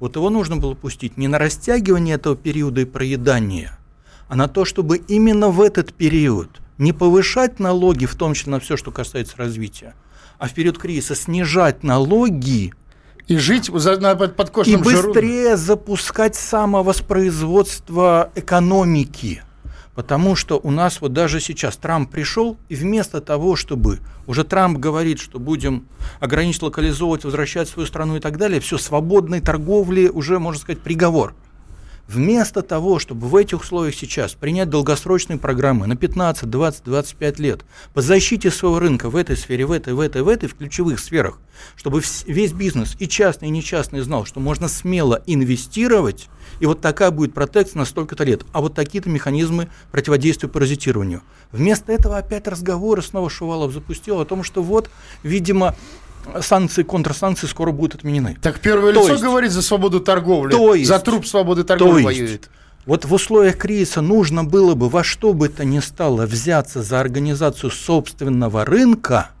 Вот 0.00 0.16
его 0.16 0.30
нужно 0.30 0.56
было 0.56 0.74
пустить 0.74 1.16
не 1.16 1.28
на 1.28 1.38
растягивание 1.38 2.16
этого 2.16 2.36
периода 2.36 2.80
и 2.80 2.84
проедания, 2.84 3.78
а 4.28 4.36
на 4.36 4.48
то, 4.48 4.64
чтобы 4.64 4.96
именно 4.96 5.48
в 5.50 5.60
этот 5.60 5.94
период 5.94 6.60
не 6.78 6.92
повышать 6.92 7.60
налоги, 7.60 8.06
в 8.06 8.14
том 8.16 8.34
числе 8.34 8.52
на 8.52 8.60
все, 8.60 8.76
что 8.76 8.90
касается 8.90 9.36
развития, 9.36 9.94
а 10.38 10.48
в 10.48 10.54
период 10.54 10.78
кризиса 10.78 11.14
снижать 11.14 11.84
налоги 11.84 12.72
и 13.28 13.36
жить 13.36 13.70
на 13.70 14.16
подкошенном 14.16 14.80
И 14.80 14.84
быстрее 14.84 15.50
жару. 15.50 15.62
запускать 15.62 16.34
самовоспроизводство 16.34 18.30
экономики. 18.34 19.42
Потому 19.94 20.34
что 20.34 20.58
у 20.62 20.70
нас 20.70 21.00
вот 21.00 21.12
даже 21.12 21.40
сейчас 21.40 21.76
Трамп 21.76 22.10
пришел, 22.10 22.56
и 22.68 22.74
вместо 22.74 23.20
того, 23.20 23.54
чтобы 23.54 24.00
уже 24.26 24.42
Трамп 24.42 24.78
говорит, 24.78 25.20
что 25.20 25.38
будем 25.38 25.86
ограничить 26.18 26.62
локализовывать, 26.62 27.24
возвращать 27.24 27.68
свою 27.68 27.86
страну 27.86 28.16
и 28.16 28.20
так 28.20 28.36
далее, 28.36 28.60
все, 28.60 28.76
свободной 28.76 29.40
торговли 29.40 30.08
уже, 30.08 30.38
можно 30.40 30.60
сказать, 30.60 30.80
приговор. 30.80 31.34
Вместо 32.06 32.60
того, 32.60 32.98
чтобы 32.98 33.28
в 33.28 33.36
этих 33.36 33.62
условиях 33.62 33.94
сейчас 33.94 34.34
принять 34.34 34.68
долгосрочные 34.68 35.38
программы 35.38 35.86
на 35.86 35.96
15, 35.96 36.50
20, 36.50 36.84
25 36.84 37.38
лет 37.38 37.64
по 37.94 38.02
защите 38.02 38.50
своего 38.50 38.78
рынка 38.78 39.08
в 39.08 39.16
этой 39.16 39.38
сфере, 39.38 39.64
в 39.64 39.72
этой, 39.72 39.94
в 39.94 40.00
этой, 40.00 40.20
в 40.20 40.28
этой, 40.28 40.50
в 40.50 40.54
ключевых 40.54 41.00
сферах, 41.00 41.38
чтобы 41.76 42.02
весь 42.26 42.52
бизнес, 42.52 42.94
и 42.98 43.08
частный, 43.08 43.48
и 43.48 43.50
нечастный, 43.50 44.00
знал, 44.00 44.26
что 44.26 44.38
можно 44.38 44.68
смело 44.68 45.22
инвестировать, 45.26 46.28
и 46.64 46.66
вот 46.66 46.80
такая 46.80 47.10
будет 47.10 47.34
протекция 47.34 47.80
на 47.80 47.84
столько-то 47.84 48.24
лет, 48.24 48.40
а 48.54 48.62
вот 48.62 48.72
такие-то 48.72 49.10
механизмы 49.10 49.68
противодействия 49.92 50.48
паразитированию. 50.48 51.20
Вместо 51.52 51.92
этого 51.92 52.16
опять 52.16 52.48
разговоры 52.48 53.02
снова 53.02 53.28
Шувалов 53.28 53.70
запустил 53.74 54.18
о 54.18 54.24
том, 54.24 54.42
что 54.42 54.62
вот, 54.62 54.88
видимо, 55.22 55.76
санкции, 56.40 56.82
контрсанкции 56.82 57.46
скоро 57.48 57.70
будут 57.70 57.96
отменены. 57.96 58.38
Так 58.40 58.60
первое 58.60 58.94
То 58.94 59.00
лицо 59.02 59.12
есть- 59.12 59.22
говорит 59.22 59.50
за 59.50 59.60
свободу 59.60 60.00
торговли, 60.00 60.52
То 60.52 60.74
есть- 60.74 60.88
за 60.88 60.98
труп 61.00 61.26
свободы 61.26 61.64
торговли 61.64 62.02
То 62.02 62.08
есть, 62.08 62.20
воюет. 62.22 62.50
Вот 62.86 63.04
в 63.04 63.12
условиях 63.12 63.58
кризиса 63.58 64.00
нужно 64.00 64.42
было 64.42 64.74
бы 64.74 64.88
во 64.88 65.04
что 65.04 65.34
бы 65.34 65.50
то 65.50 65.66
ни 65.66 65.80
стало 65.80 66.24
взяться 66.24 66.82
за 66.82 66.98
организацию 66.98 67.72
собственного 67.72 68.64
рынка, 68.64 69.32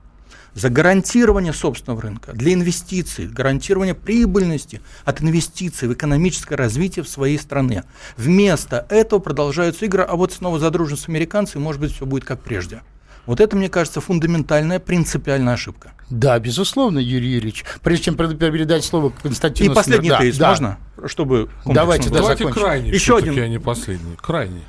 за 0.54 0.68
гарантирование 0.70 1.52
собственного 1.52 2.00
рынка 2.02 2.32
для 2.32 2.52
инвестиций, 2.52 3.26
гарантирование 3.26 3.94
прибыльности 3.94 4.80
от 5.04 5.20
инвестиций 5.22 5.88
в 5.88 5.92
экономическое 5.92 6.54
развитие 6.56 7.02
в 7.04 7.08
своей 7.08 7.38
стране. 7.38 7.84
Вместо 8.16 8.86
этого 8.88 9.18
продолжаются 9.18 9.84
игры, 9.84 10.02
а 10.02 10.16
вот 10.16 10.32
снова 10.32 10.58
задружим 10.58 10.96
с 10.96 11.08
американцами, 11.08 11.62
может 11.62 11.80
быть, 11.80 11.92
все 11.94 12.06
будет 12.06 12.24
как 12.24 12.40
прежде. 12.40 12.80
Вот 13.26 13.40
это, 13.40 13.56
мне 13.56 13.70
кажется, 13.70 14.00
фундаментальная, 14.02 14.78
принципиальная 14.78 15.54
ошибка. 15.54 15.92
Да, 16.10 16.38
безусловно, 16.38 16.98
Юрий 16.98 17.30
Юрьевич. 17.30 17.64
Прежде 17.82 18.04
чем 18.06 18.16
перед- 18.16 18.38
передать 18.38 18.84
слово 18.84 19.10
Константину 19.22 19.72
И 19.72 19.74
последний 19.74 20.08
Смир- 20.08 20.18
да, 20.18 20.24
тезис 20.24 20.38
да. 20.38 20.48
можно? 20.50 20.78
Чтобы 21.06 21.48
Давайте, 21.64 22.10
да? 22.10 22.16
Давайте 22.16 22.44
закончим. 22.44 22.62
крайний, 22.62 22.90
Еще 22.92 23.16
один. 23.16 23.38
а 23.42 23.48
не 23.48 23.58
последний. 23.58 24.14
Крайний. 24.20 24.62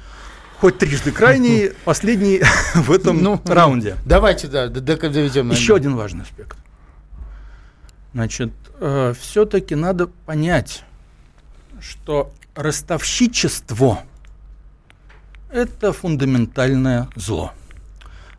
Хоть 0.59 0.77
трижды 0.77 1.11
крайний, 1.11 1.71
последний 1.85 2.41
в 2.75 2.91
этом 2.91 3.21
Ну, 3.21 3.41
раунде. 3.45 3.97
Давайте, 4.05 4.47
да, 4.47 4.67
доведем. 4.67 5.51
Еще 5.51 5.75
один 5.75 5.95
важный 5.95 6.23
аспект. 6.23 6.57
Значит, 8.13 8.53
все-таки 9.19 9.75
надо 9.75 10.07
понять, 10.07 10.83
что 11.81 12.31
ростовщичество– 12.55 13.99
это 15.51 15.91
фундаментальное 15.91 17.09
зло. 17.15 17.51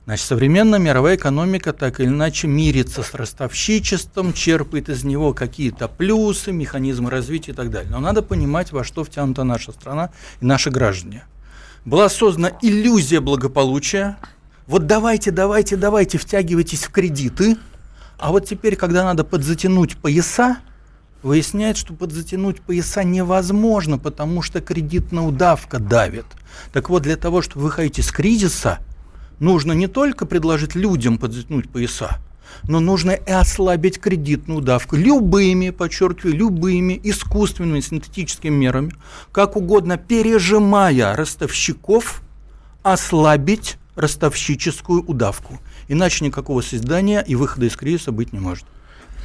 Значит, 0.07 0.27
современная 0.27 0.79
мировая 0.79 1.17
экономика 1.17 1.73
так 1.73 1.99
или 2.01 2.07
иначе 2.07 2.47
мирится 2.47 3.03
с 3.03 3.13
ростовщичеством, 3.13 4.33
черпает 4.33 4.89
из 4.89 5.03
него 5.03 5.35
какие-то 5.35 5.89
плюсы, 5.89 6.53
механизмы 6.53 7.11
развития 7.11 7.51
и 7.51 7.55
так 7.55 7.71
далее. 7.71 7.91
Но 7.91 7.99
надо 7.99 8.23
понимать, 8.23 8.71
во 8.71 8.85
что 8.85 9.03
втянута 9.03 9.43
наша 9.43 9.73
страна 9.73 10.11
и 10.41 10.47
наши 10.47 10.71
граждане. 10.71 11.25
Была 11.87 12.09
создана 12.09 12.51
иллюзия 12.63 13.21
благополучия. 13.21 14.19
Вот 14.67 14.89
давайте, 14.89 15.31
давайте, 15.31 15.77
давайте, 15.77 16.19
втягивайтесь 16.19 16.85
в 16.85 16.91
кредиты. 16.91 17.57
А 18.19 18.33
вот 18.33 18.45
теперь, 18.45 18.75
когда 18.75 19.05
надо 19.05 19.23
подзатянуть 19.23 19.97
пояса, 19.97 20.57
выясняется, 21.23 21.85
что 21.87 21.95
подзатянуть 21.95 22.61
пояса 22.61 23.05
невозможно, 23.05 23.99
потому 23.99 24.43
что 24.43 24.61
кредитная 24.61 25.23
удавка 25.23 25.79
давит. 25.79 26.27
Так 26.73 26.91
вот, 26.91 27.05
для 27.05 27.17
того, 27.17 27.41
чтобы 27.41 27.67
выходить 27.67 28.01
из 28.01 28.11
кризиса, 28.11 28.81
нужно 29.39 29.71
не 29.71 29.87
только 29.87 30.27
предложить 30.27 30.75
людям 30.75 31.19
подзатянуть 31.19 31.71
пояса, 31.71 32.19
но 32.65 32.81
нужно 32.81 33.13
и 33.13 33.31
ослабить 33.31 34.01
кредитную 34.01 34.61
давку 34.61 34.97
любыми, 34.97 35.71
подчеркиваю, 35.71 36.37
любыми 36.37 37.01
искусственными 37.03 37.81
синтетическими 37.81 38.55
мерами, 38.55 38.93
как 39.33 39.57
угодно 39.57 39.97
пережимая 39.97 41.15
ростовщиков, 41.17 42.23
ослабить 42.83 43.79
ростовщическую 43.95 45.03
удавку. 45.03 45.59
Иначе 45.89 46.25
никакого 46.25 46.61
создания 46.61 47.25
и 47.27 47.35
выхода 47.35 47.67
из 47.67 47.77
кризиса 47.77 48.13
быть 48.13 48.33
не 48.33 48.39
может. 48.39 48.65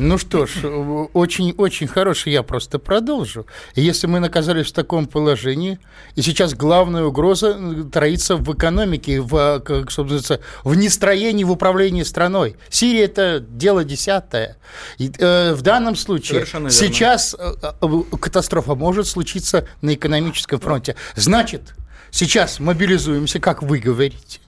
Ну 0.02 0.18
что 0.18 0.48
ж, 0.48 0.66
очень-очень 1.14 1.86
хороший 1.86 2.32
я 2.32 2.42
просто 2.42 2.80
продолжу. 2.80 3.46
Если 3.76 4.08
мы 4.08 4.18
оказались 4.18 4.68
в 4.68 4.74
таком 4.74 5.06
положении, 5.06 5.78
и 6.16 6.24
сейчас 6.24 6.56
главная 6.56 7.04
угроза 7.04 7.56
э, 7.56 7.84
троится 7.84 8.36
в 8.36 8.52
экономике, 8.52 9.22
в, 9.22 9.60
как, 9.60 9.92
собственно, 9.92 10.40
в 10.64 10.76
нестроении, 10.76 11.44
в 11.44 11.52
управлении 11.52 12.02
страной. 12.02 12.56
Сирия– 12.72 13.04
это 13.06 13.46
дело 13.48 13.84
десятое. 13.84 14.58
И, 14.98 15.12
э, 15.20 15.54
в 15.54 15.62
данном 15.62 15.96
случае 15.96 16.40
Совершенно 16.40 16.70
верно. 16.70 16.78
сейчас 16.78 17.36
э, 17.38 17.54
э, 17.62 18.18
катастрофа 18.20 18.74
может 18.74 19.06
случиться 19.06 19.68
на 19.82 19.94
экономическом 19.94 20.60
фронте. 20.60 20.96
Значит, 21.16 21.76
сейчас 22.10 22.60
мобилизуемся, 22.60 23.40
как 23.40 23.62
вы 23.62 23.78
говорите. 23.78 24.41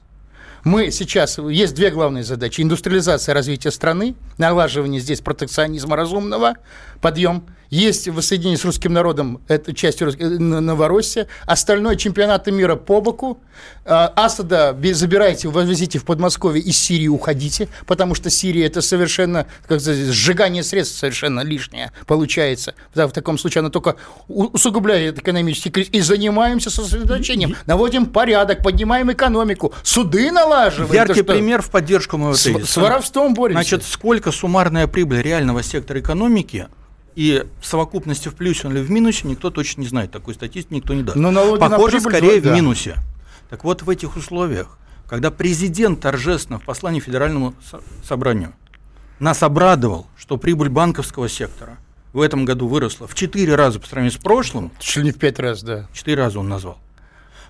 Мы 0.64 0.92
сейчас, 0.92 1.38
есть 1.40 1.76
две 1.76 1.90
главные 1.90 2.24
задачи. 2.24 2.62
Индустриализация 2.62 3.34
развития 3.34 3.70
страны, 3.70 4.16
налаживание 4.38 5.02
здесь 5.02 5.20
протекционизма 5.20 5.98
разумного, 5.98 6.54
подъем. 7.02 7.46
Есть 7.74 8.08
воссоединение 8.08 8.60
с 8.60 8.66
русским 8.66 8.94
народом, 8.94 9.42
это 9.48 9.74
часть 9.74 10.00
э, 10.04 10.06
Н- 10.06 10.64
Новороссия. 10.64 11.26
Остальное 11.48 11.96
чемпионаты 11.96 12.52
мира 12.52 12.76
по 12.76 13.02
боку. 13.02 13.40
А, 13.84 14.14
Асада 14.16 14.78
забирайте, 14.92 15.48
вывозите 15.48 15.98
в 15.98 16.06
Подмосковье, 16.06 16.62
из 16.62 16.78
Сирии 16.78 17.08
уходите, 17.08 17.68
потому 17.88 18.14
что 18.14 18.30
Сирия 18.30 18.68
это 18.68 18.82
совершенно, 18.82 19.48
как 19.68 19.82
сказать, 19.82 20.14
сжигание 20.14 20.62
средств 20.62 21.00
совершенно 21.00 21.40
лишнее 21.40 21.92
получается. 22.06 22.76
Да, 22.94 23.08
в 23.08 23.12
таком 23.12 23.40
случае 23.40 23.62
она 23.62 23.72
только 23.72 23.96
усугубляет 24.28 25.18
экономический 25.18 25.72
кризис. 25.72 25.92
И 25.94 26.02
занимаемся 26.02 26.70
сосредоточением, 26.70 27.56
наводим 27.66 28.06
порядок, 28.06 28.62
поднимаем 28.62 29.12
экономику, 29.12 29.74
суды 29.82 30.32
налаживаем. 30.32 30.94
Яркий 30.94 31.24
что? 31.24 31.24
пример 31.24 31.64
в 31.64 31.72
поддержку 31.72 32.18
моего 32.18 32.36
С, 32.36 32.44
тезиса. 32.44 32.68
с 32.72 32.78
воровством 32.78 33.34
боремся. 33.34 33.64
Значит, 33.64 33.84
сколько 33.84 34.32
суммарная 34.32 34.86
прибыль 34.86 35.24
реального 35.24 35.64
сектора 35.64 36.00
экономики 36.02 36.68
и 37.16 37.46
в 37.62 37.66
совокупности 37.66 38.28
в 38.30 38.36
плюсе 38.36 38.68
или 38.68 38.80
в 38.82 38.90
минусе, 38.92 39.28
никто 39.28 39.50
точно 39.50 39.82
не 39.82 39.88
знает. 39.88 40.12
Такой 40.12 40.34
статистики 40.34 40.74
никто 40.74 40.94
не 40.94 41.04
даст. 41.04 41.16
Но 41.18 41.32
налоги 41.32 41.60
на 41.62 41.70
Похоже, 41.70 41.98
прибыль, 41.98 42.12
скорее 42.12 42.42
да. 42.42 42.52
в 42.52 42.54
минусе. 42.56 42.98
Так 43.50 43.64
вот, 43.64 43.84
в 43.84 43.90
этих 43.90 44.16
условиях, 44.16 44.78
когда 45.08 45.30
президент 45.32 46.00
торжественно 46.00 46.60
в 46.60 46.64
послании 46.64 47.00
Федеральному 47.00 47.54
со- 47.70 47.82
собранию 48.04 48.54
нас 49.20 49.44
обрадовал, 49.44 50.08
что 50.18 50.38
прибыль 50.38 50.70
банковского 50.70 51.30
сектора 51.30 51.78
в 52.14 52.22
этом 52.22 52.46
году 52.46 52.68
выросла 52.68 53.08
в 53.08 53.14
4 53.16 53.56
раза 53.56 53.80
по 53.80 53.88
сравнению 53.88 54.18
с 54.20 54.22
прошлым, 54.22 54.72
Чуть 54.80 54.98
ли 54.98 55.04
не 55.04 55.12
в 55.12 55.18
пять 55.18 55.40
раз, 55.40 55.62
да. 55.64 55.88
Четыре 55.94 56.18
раза 56.18 56.40
он 56.40 56.50
назвал. 56.50 56.78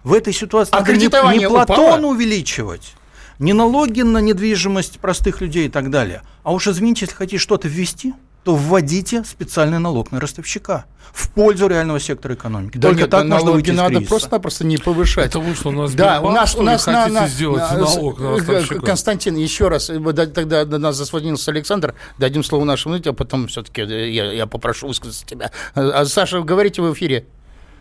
В 0.04 0.14
этой 0.14 0.34
ситуации 0.34 0.72
А 0.76 0.80
надо 0.80 0.94
не, 0.98 1.38
не 1.40 1.48
Платон 1.48 1.80
упало? 2.00 2.06
увеличивать, 2.08 2.96
не 3.40 3.54
налоги 3.54 4.02
на 4.02 4.18
недвижимость 4.20 5.00
простых 5.00 5.40
людей 5.40 5.68
и 5.68 5.70
так 5.70 5.90
далее. 5.90 6.22
А 6.44 6.52
уж 6.54 6.68
извините, 6.68 7.06
если 7.06 7.16
хотите 7.16 7.38
что-то 7.38 7.68
ввести, 7.70 8.14
то 8.44 8.56
вводите 8.56 9.24
специальный 9.24 9.80
налог 9.80 10.12
на 10.12 10.20
ростовщика 10.20 10.86
в 11.14 11.30
пользу 11.30 11.68
реального 11.68 12.00
сектора 12.00 12.34
экономики. 12.34 12.78
Да 12.78 12.90
Только 12.90 13.02
нет, 13.04 13.10
так 13.12 13.24
можно 13.26 13.36
налоги 13.46 13.56
выйти 13.70 13.72
надо 13.72 14.02
просто-напросто 14.02 14.66
не 14.66 14.78
повышать. 14.78 15.36
Вы 15.36 15.54
что, 15.54 15.70
у 15.70 15.72
нас 15.72 15.94
Да, 15.94 16.22
у 16.22 16.32
нас, 16.32 16.56
у 16.56 16.64
нас 16.64 16.86
на, 16.88 17.04
хотите 17.04 17.20
на- 17.20 17.28
сделать 17.28 17.62
на- 17.72 17.78
налог 17.78 18.20
на 18.20 18.24
э, 18.26 18.30
ростовщика? 18.38 18.82
Константин, 18.82 19.36
еще 19.36 19.68
раз, 19.68 19.90
э, 19.90 20.00
да- 20.00 20.26
тогда 20.26 20.66
до 20.66 20.78
нас 20.80 20.96
засводился 20.98 21.52
Александр, 21.52 21.94
дадим 22.18 22.44
слово 22.44 22.64
нашему, 22.66 22.96
а 23.06 23.14
потом 23.14 23.48
все-таки 23.48 23.82
я, 23.82 24.32
я 24.34 24.48
попрошу 24.48 24.88
высказаться 24.88 25.26
тебя. 25.26 25.52
А, 25.76 26.04
Саша, 26.06 26.42
говорите 26.42 26.82
в 26.82 26.92
эфире. 26.94 27.26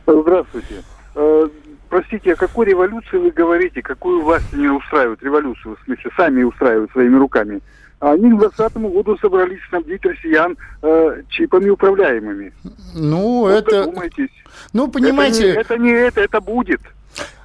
Здравствуйте. 0.06 0.82
Э, 1.14 1.48
Простите, 1.88 2.32
о 2.32 2.36
какой 2.36 2.64
революции 2.64 3.18
вы 3.18 3.30
говорите? 3.32 3.82
Какую 3.82 4.22
власть 4.22 4.46
они 4.54 4.66
устраивают? 4.66 5.22
Революцию, 5.22 5.76
в 5.76 5.84
смысле, 5.84 6.10
сами 6.16 6.42
устраивают 6.42 6.90
своими 6.92 7.16
руками. 7.18 7.60
Они 8.02 8.30
к 8.32 8.38
2020 8.38 8.76
году 8.78 9.16
собрались 9.18 9.60
снабдить 9.68 10.04
россиян 10.04 10.56
э, 10.82 11.22
чипами 11.28 11.68
управляемыми. 11.70 12.52
Ну, 12.94 13.42
Вот 13.42 13.50
это, 13.50 13.84
додумайтесь. 13.84 14.30
ну, 14.72 14.88
понимаете, 14.88 15.50
Это 15.50 15.54
не, 15.54 15.60
это 15.60 15.78
не 15.78 15.90
это, 15.92 16.20
это 16.20 16.40
будет. 16.40 16.80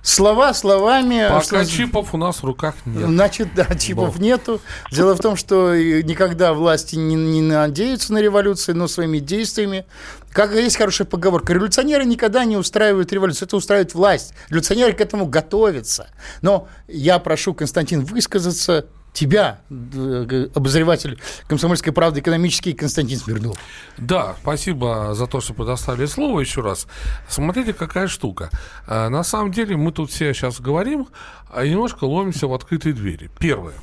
слова 0.01 0.55
словами. 0.55 1.27
Пока 1.29 1.41
что- 1.63 1.65
чипов 1.67 2.15
у 2.15 2.17
нас 2.17 2.41
в 2.41 2.43
руках 2.45 2.73
нет. 2.87 3.05
Значит, 3.07 3.49
да, 3.55 3.65
чипов 3.75 4.17
Да. 4.17 4.23
нету. 4.23 4.59
Дело 4.91 5.13
в 5.15 5.19
том, 5.19 5.35
что 5.35 5.75
никогда 5.75 6.53
власти 6.53 6.95
не, 6.95 7.13
не 7.13 7.41
надеются 7.43 8.11
на 8.13 8.19
революции, 8.19 8.71
но 8.71 8.87
своими 8.87 9.19
действиями. 9.19 9.85
Как 10.31 10.53
есть 10.53 10.77
хорошая 10.77 11.05
поговорка, 11.07 11.53
революционеры 11.53 12.03
никогда 12.05 12.45
не 12.45 12.57
устраивают 12.57 13.13
революцию, 13.13 13.45
это 13.47 13.57
устраивает 13.57 13.93
власть. 13.93 14.33
Революционеры 14.49 14.93
к 14.93 15.01
этому 15.01 15.27
готовятся. 15.27 16.07
Но 16.41 16.67
я 16.87 17.19
прошу, 17.19 17.53
Константин, 17.53 18.03
высказаться 18.05 18.87
тебя, 19.17 19.61
э, 19.71 20.47
обозреватель 20.53 21.19
комсомольской 21.47 21.91
правды 21.91 22.19
экономический 22.19 22.73
Константин 22.73 23.17
Смирнов. 23.17 23.57
Да, 23.97 24.35
спасибо 24.41 25.15
за 25.15 25.25
то, 25.25 25.41
что 25.41 25.55
предоставили 25.55 26.05
слово 26.05 26.41
еще 26.41 26.61
раз. 26.61 26.87
Смотрите, 27.27 27.73
какая 27.73 28.07
штука. 28.07 28.51
А, 28.85 29.09
На 29.09 29.23
самом 29.23 29.51
деле 29.51 29.75
мы 29.75 29.91
тут 29.91 30.11
все 30.11 30.33
сейчас 30.33 30.61
говорим, 30.61 31.07
а 31.49 31.65
немножко 31.65 32.03
ломимся 32.03 32.47
в 32.47 32.53
открытые 32.53 32.93
двери. 32.93 33.31
Первое. 33.39 33.73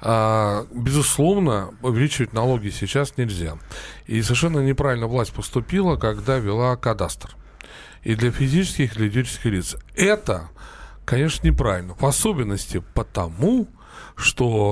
А, 0.00 0.64
Безусловно, 0.72 1.74
увеличивать 1.82 2.32
налоги 2.32 2.70
сейчас 2.70 3.18
нельзя. 3.18 3.58
И 4.06 4.22
совершенно 4.22 4.60
неправильно 4.60 5.08
власть 5.08 5.32
поступила, 5.34 5.96
когда 5.96 6.38
вела 6.38 6.76
кадастр. 6.76 7.36
И 8.02 8.14
для 8.14 8.30
физических, 8.30 8.94
и 8.94 8.96
для 8.96 9.06
юридических 9.06 9.44
лиц. 9.44 9.76
Это, 9.94 10.48
конечно, 11.04 11.46
неправильно. 11.46 11.94
В 12.00 12.06
особенности 12.06 12.82
потому, 12.94 13.64
что 13.64 13.81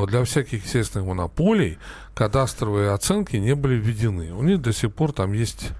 для 0.06 0.24
всяких 0.24 0.64
естественных 0.64 1.08
монополий 1.08 1.78
кадастровые 2.14 2.92
оценки 2.92 3.36
не 3.36 3.54
были 3.54 3.74
введены. 3.74 4.32
У 4.32 4.42
них 4.42 4.60
до 4.60 4.72
сих 4.72 4.92
пор 4.92 5.12
там 5.12 5.32
есть 5.32 5.70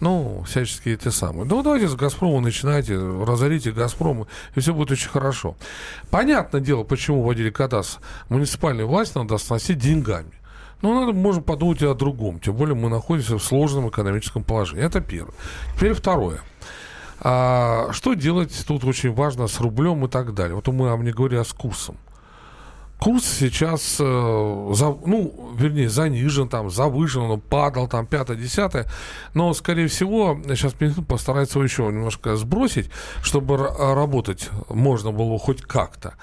ну, 0.00 0.42
всяческие 0.46 0.96
те 0.96 1.10
самые. 1.10 1.44
Ну, 1.44 1.62
давайте 1.62 1.86
с 1.86 1.94
«Газпрома» 1.94 2.40
начинайте, 2.40 2.96
разорите 2.96 3.70
«Газпром», 3.70 4.26
и 4.54 4.60
все 4.60 4.72
будет 4.72 4.90
очень 4.90 5.10
хорошо. 5.10 5.56
Понятное 6.10 6.60
дело, 6.60 6.84
почему 6.84 7.22
вводили 7.22 7.50
кадастр. 7.50 8.00
Муниципальную 8.30 8.88
власть 8.88 9.14
надо 9.14 9.36
сносить 9.38 9.78
деньгами. 9.78 10.32
Но 10.82 10.98
надо, 10.98 11.12
можно 11.12 11.42
подумать 11.42 11.82
и 11.82 11.86
о 11.86 11.94
другом. 11.94 12.40
Тем 12.40 12.56
более 12.56 12.74
мы 12.74 12.88
находимся 12.88 13.36
в 13.36 13.44
сложном 13.44 13.90
экономическом 13.90 14.42
положении. 14.42 14.84
Это 14.84 15.02
первое. 15.02 15.34
Теперь 15.76 15.92
второе. 15.92 16.40
А, 17.20 17.92
что 17.92 18.14
делать 18.14 18.64
тут 18.66 18.84
очень 18.84 19.12
важно 19.12 19.46
с 19.46 19.60
рублем 19.60 20.06
и 20.06 20.08
так 20.08 20.32
далее. 20.32 20.54
Вот 20.54 20.66
мы 20.68 20.88
вам 20.88 21.04
не 21.04 21.12
говорили 21.12 21.38
о 21.38 21.44
с 21.44 21.52
курсом. 21.52 21.96
Курс 23.00 23.24
сейчас, 23.24 23.96
э, 23.98 24.70
за, 24.74 24.94
ну, 25.06 25.54
вернее, 25.56 25.88
занижен, 25.88 26.50
там, 26.50 26.68
завышен, 26.68 27.22
он 27.22 27.40
падал, 27.40 27.88
там, 27.88 28.06
пятое, 28.06 28.36
десятое. 28.36 28.86
Но, 29.32 29.54
скорее 29.54 29.88
всего, 29.88 30.38
сейчас 30.48 30.74
Минфин 30.78 31.06
постарается 31.06 31.58
его 31.58 31.64
еще 31.64 31.82
немножко 31.84 32.36
сбросить, 32.36 32.90
чтобы 33.22 33.56
работать 33.56 34.50
можно 34.68 35.12
было 35.12 35.38
хоть 35.38 35.62
как-то. 35.62 36.14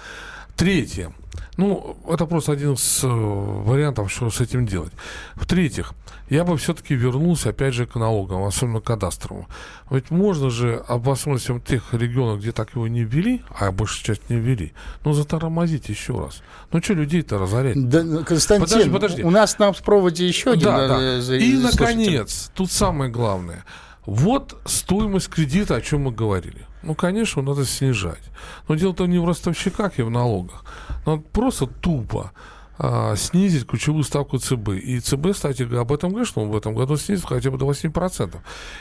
Третье. 0.58 1.13
Ну, 1.58 1.98
это 2.08 2.26
просто 2.26 2.52
один 2.52 2.74
из 2.74 3.04
э, 3.04 3.08
вариантов, 3.08 4.12
что 4.12 4.30
с 4.30 4.41
этим 4.41 4.67
делать. 4.67 4.91
В-третьих, 5.36 5.93
я 6.30 6.43
бы 6.43 6.56
все-таки 6.58 6.93
вернулся, 6.93 7.50
опять 7.50 7.74
же, 7.74 7.88
к 7.88 7.96
налогам, 7.96 8.43
особенно 8.43 8.80
кадастровым. 8.80 9.48
Ведь 9.89 10.12
можно 10.12 10.52
же, 10.52 10.84
об 10.88 11.10
особенности 11.10 11.52
в 11.52 11.60
тех 11.62 11.93
регионах, 11.93 12.41
где 12.41 12.52
так 12.52 12.76
его 12.76 12.88
не 12.88 13.04
ввели, 13.04 13.41
а 13.58 13.72
большую 13.72 14.04
часть 14.04 14.30
не 14.30 14.38
ввели, 14.38 14.74
ну, 15.04 15.13
затормозить 15.13 15.89
еще 15.89 16.20
раз. 16.20 16.43
Ну, 16.72 16.82
что 16.82 16.93
людей-то 16.93 17.39
разорять? 17.39 17.89
Да, 17.89 18.24
Константин, 18.24 18.67
подожди, 18.67 18.89
подожди. 18.91 19.24
у 19.24 19.32
нас 19.32 19.58
на 19.58 19.74
проводе 19.74 20.28
еще 20.28 20.52
один... 20.52 20.65
Да, 20.65 20.88
да. 20.88 21.02
Э, 21.02 21.22
за, 21.22 21.38
И, 21.38 21.56
наконец, 21.56 22.52
тут 22.54 22.72
самое 22.72 23.10
главное. 23.10 23.63
Вот 24.06 24.62
стоимость 24.65 25.30
кредита, 25.30 25.76
о 25.76 25.82
чем 25.82 26.04
мы 26.04 26.12
говорили. 26.12 26.66
Ну, 26.88 26.95
конечно, 26.95 27.41
надо 27.41 27.65
снижать. 27.65 28.23
Но 28.69 28.76
дело-то 28.76 29.08
не 29.08 29.19
в 29.19 29.26
ростовщиках 29.26 30.00
и 30.00 30.04
в 30.04 30.10
налогах. 30.10 30.63
Надо 31.06 31.21
просто 31.34 31.67
тупо 31.67 32.32
а, 32.78 33.17
снизить 33.17 33.67
ключевую 33.67 34.06
ставку 34.06 34.38
ЦБ. 34.38 34.69
И 34.69 35.02
ЦБ, 35.02 35.34
кстати, 35.34 35.63
об 35.63 35.91
этом 35.91 36.12
говорит, 36.12 36.30
что 36.30 36.39
он 36.39 36.50
в 36.50 36.56
этом 36.56 36.76
году 36.76 36.95
снизит 36.95 37.26
хотя 37.26 37.52
бы 37.52 37.58
до 37.58 37.69
8%. 37.69 38.38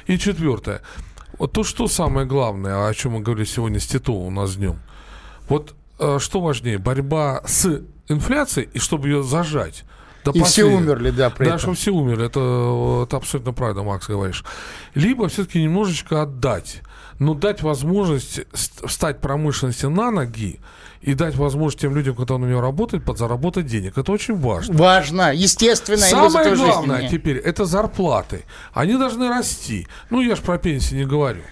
И 0.07 0.19
четвертое. 0.19 0.83
Вот 1.37 1.51
то, 1.51 1.64
что 1.64 1.88
самое 1.88 2.29
главное, 2.29 2.87
о 2.87 2.95
чем 2.95 3.12
мы 3.12 3.21
говорили 3.21 3.45
сегодня 3.45 3.81
с 3.81 3.87
Тито 3.88 4.12
у 4.12 4.31
нас 4.31 4.55
днем. 4.55 4.79
Вот 5.49 5.75
а, 5.99 6.21
что 6.21 6.40
важнее, 6.40 6.79
борьба 6.79 7.42
с 7.45 7.83
инфляцией 8.09 8.69
и 8.73 8.79
чтобы 8.79 9.09
ее 9.09 9.25
зажать. 9.25 9.83
До 10.25 10.31
и 10.31 10.42
все 10.42 10.64
умерли, 10.64 11.11
да, 11.11 11.31
при 11.31 11.45
Да, 11.47 11.57
этом. 11.57 11.59
что 11.61 11.73
все 11.75 11.90
умерли, 11.92 12.27
это, 12.27 13.05
это 13.05 13.16
абсолютно 13.16 13.53
правда, 13.53 13.83
Макс, 13.83 14.07
говоришь. 14.09 14.45
Либо 14.95 15.29
все-таки 15.29 15.62
немножечко 15.62 16.23
отдать, 16.23 16.83
но 17.18 17.35
дать 17.35 17.62
возможность 17.62 18.40
встать 18.52 19.20
промышленности 19.20 19.87
на 19.87 20.11
ноги, 20.11 20.61
и 21.07 21.14
дать 21.14 21.37
возможность 21.37 21.81
тем 21.81 21.94
людям, 21.94 22.14
которые 22.16 22.46
на 22.46 22.50
нее 22.50 22.61
работают, 22.61 23.05
подзаработать 23.05 23.66
денег. 23.66 23.96
Это 23.96 24.11
очень 24.11 24.35
важно. 24.37 24.76
Важно, 24.76 25.33
естественно. 25.33 25.98
Самое 25.98 26.57
главное 26.57 27.02
жизни. 27.02 27.16
теперь 27.16 27.37
это 27.37 27.64
зарплаты. 27.64 28.44
Они 28.74 28.96
должны 28.96 29.29
расти. 29.29 29.87
Ну, 30.11 30.20
я 30.20 30.35
же 30.35 30.42
про 30.42 30.59
пенсии 30.59 30.96
не 30.96 31.05
говорю. 31.05 31.42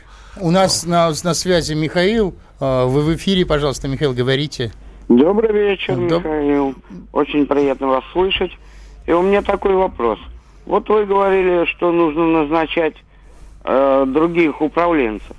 У 0.40 0.50
нас 0.50 0.84
на, 0.84 1.12
на 1.22 1.34
связи 1.34 1.74
Михаил. 1.74 2.34
А, 2.58 2.86
вы 2.86 3.02
в 3.02 3.14
эфире, 3.14 3.46
пожалуйста, 3.46 3.86
Михаил, 3.86 4.12
говорите. 4.12 4.72
Добрый 5.08 5.52
вечер, 5.52 5.96
Доб... 5.96 6.24
Михаил. 6.24 6.74
Очень 7.12 7.46
приятно 7.46 7.86
вас 7.86 8.04
слышать. 8.12 8.50
И 9.06 9.12
у 9.12 9.22
меня 9.22 9.42
такой 9.42 9.74
вопрос. 9.74 10.18
Вот 10.66 10.88
вы 10.88 11.04
говорили, 11.04 11.66
что 11.66 11.92
нужно 11.92 12.26
назначать 12.26 12.94
э, 13.64 14.04
других 14.08 14.60
управленцев. 14.60 15.36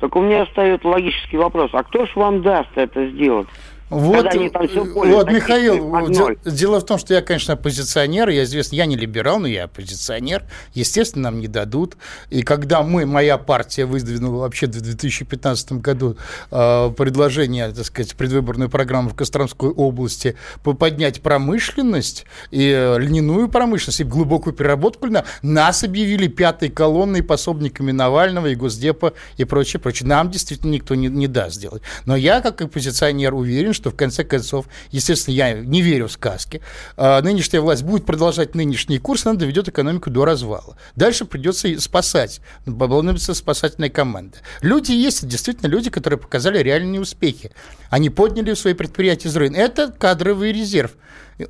Так 0.00 0.16
у 0.16 0.20
меня 0.20 0.42
остается 0.42 0.88
логический 0.88 1.36
вопрос. 1.36 1.70
А 1.72 1.82
кто 1.82 2.06
ж 2.06 2.16
вам 2.16 2.42
даст 2.42 2.70
это 2.74 3.06
сделать? 3.06 3.48
Вот, 3.90 4.26
вот 4.34 5.30
Михаил, 5.30 6.40
дело 6.44 6.80
в 6.80 6.86
том, 6.86 6.98
что 6.98 7.12
я, 7.12 7.20
конечно, 7.20 7.52
оппозиционер, 7.52 8.30
я 8.30 8.44
известен, 8.44 8.78
я 8.78 8.86
не 8.86 8.96
либерал, 8.96 9.38
но 9.38 9.46
я 9.46 9.64
оппозиционер. 9.64 10.44
Естественно, 10.72 11.24
нам 11.30 11.40
не 11.40 11.48
дадут. 11.48 11.96
И 12.30 12.42
когда 12.42 12.82
мы, 12.82 13.04
моя 13.04 13.36
партия 13.36 13.84
выдвинула 13.84 14.40
вообще 14.40 14.66
в 14.66 14.70
2015 14.70 15.72
году 15.74 16.16
э, 16.50 16.90
предложение, 16.96 17.72
так 17.72 17.84
сказать, 17.84 18.14
предвыборную 18.16 18.70
программу 18.70 19.10
в 19.10 19.14
Костромской 19.14 19.68
области 19.68 20.36
поднять 20.62 21.20
промышленность 21.20 22.24
и 22.50 22.70
э, 22.74 22.98
льняную 22.98 23.48
промышленность, 23.48 24.00
и 24.00 24.04
глубокую 24.04 24.54
переработку 24.54 25.06
льна, 25.06 25.24
нас 25.42 25.84
объявили 25.84 26.26
пятой 26.28 26.70
колонной 26.70 27.22
пособниками 27.22 27.92
Навального 27.92 28.46
и 28.46 28.54
Госдепа 28.54 29.12
и 29.36 29.44
прочее, 29.44 29.78
прочее. 29.78 30.08
Нам 30.08 30.30
действительно 30.30 30.70
никто 30.70 30.94
не, 30.94 31.08
не 31.08 31.26
даст 31.26 31.56
сделать. 31.56 31.82
Но 32.06 32.16
я, 32.16 32.40
как 32.40 32.62
оппозиционер, 32.62 33.34
уверен, 33.34 33.73
что 33.74 33.90
в 33.90 33.96
конце 33.96 34.24
концов, 34.24 34.66
естественно, 34.90 35.34
я 35.34 35.52
не 35.54 35.82
верю 35.82 36.08
в 36.08 36.12
сказки, 36.12 36.60
а, 36.96 37.20
нынешняя 37.20 37.60
власть 37.60 37.82
будет 37.82 38.06
продолжать 38.06 38.54
нынешний 38.54 38.98
курс, 38.98 39.26
она 39.26 39.36
доведет 39.36 39.68
экономику 39.68 40.10
до 40.10 40.24
развала. 40.24 40.76
Дальше 40.96 41.24
придется 41.24 41.78
спасать, 41.80 42.40
понадобится 42.64 43.34
спасательная 43.34 43.90
команда. 43.90 44.38
Люди 44.62 44.92
есть, 44.92 45.26
действительно, 45.26 45.68
люди, 45.68 45.90
которые 45.90 46.18
показали 46.18 46.58
реальные 46.58 47.00
успехи. 47.00 47.50
Они 47.90 48.10
подняли 48.10 48.54
свои 48.54 48.74
предприятия 48.74 49.28
из 49.28 49.36
руин. 49.36 49.54
Это 49.54 49.90
кадровый 49.90 50.52
резерв. 50.52 50.92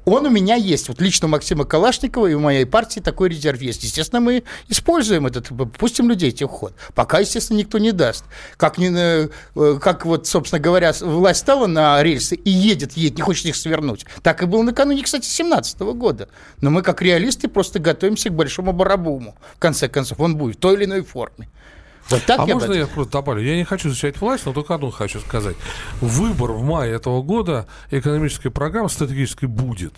Он 0.04 0.26
у 0.26 0.30
меня 0.30 0.54
есть. 0.54 0.88
Вот 0.88 1.00
лично 1.00 1.26
у 1.26 1.30
Максима 1.30 1.64
Калашникова 1.64 2.26
и 2.26 2.34
у 2.34 2.40
моей 2.40 2.64
партии 2.64 3.00
такой 3.00 3.28
резерв 3.28 3.60
есть. 3.60 3.84
Естественно, 3.84 4.20
мы 4.20 4.44
используем 4.68 5.26
этот, 5.26 5.48
пустим 5.78 6.08
людей 6.08 6.32
в 6.32 6.46
ход. 6.46 6.74
Пока, 6.94 7.20
естественно, 7.20 7.58
никто 7.58 7.78
не 7.78 7.92
даст. 7.92 8.24
Как, 8.56 8.78
не, 8.78 8.90
э, 8.94 9.28
как 9.80 10.06
вот, 10.06 10.26
собственно 10.26 10.60
говоря, 10.60 10.92
власть 11.00 11.40
стала 11.40 11.66
на 11.66 12.02
рельсы 12.02 12.34
и 12.34 12.50
едет, 12.50 12.92
едет, 12.92 13.16
не 13.16 13.22
хочет 13.22 13.46
их 13.46 13.56
свернуть. 13.56 14.06
Так 14.22 14.42
и 14.42 14.46
было 14.46 14.62
накануне, 14.62 15.02
кстати, 15.02 15.22
2017 15.22 15.80
года. 15.94 16.28
Но 16.60 16.70
мы, 16.70 16.82
как 16.82 17.02
реалисты, 17.02 17.48
просто 17.48 17.78
готовимся 17.78 18.30
к 18.30 18.34
большому 18.34 18.72
барабуму. 18.72 19.36
В 19.56 19.58
конце 19.58 19.88
концов, 19.88 20.20
он 20.20 20.36
будет 20.36 20.56
в 20.56 20.60
той 20.60 20.74
или 20.74 20.84
иной 20.84 21.02
форме. 21.02 21.48
Вот 22.10 22.22
так 22.24 22.40
а 22.40 22.46
я 22.46 22.54
можно 22.54 22.72
я 22.72 22.86
просто 22.86 23.12
добавлю? 23.12 23.42
Я 23.42 23.56
не 23.56 23.64
хочу 23.64 23.88
защищать 23.88 24.20
власть, 24.20 24.46
но 24.46 24.52
только 24.52 24.74
одно 24.74 24.90
хочу 24.90 25.20
сказать. 25.20 25.56
Выбор 26.00 26.52
в 26.52 26.62
мае 26.62 26.94
этого 26.94 27.22
года 27.22 27.66
экономической 27.90 28.50
программы 28.50 28.88
стратегической 28.90 29.48
будет. 29.48 29.94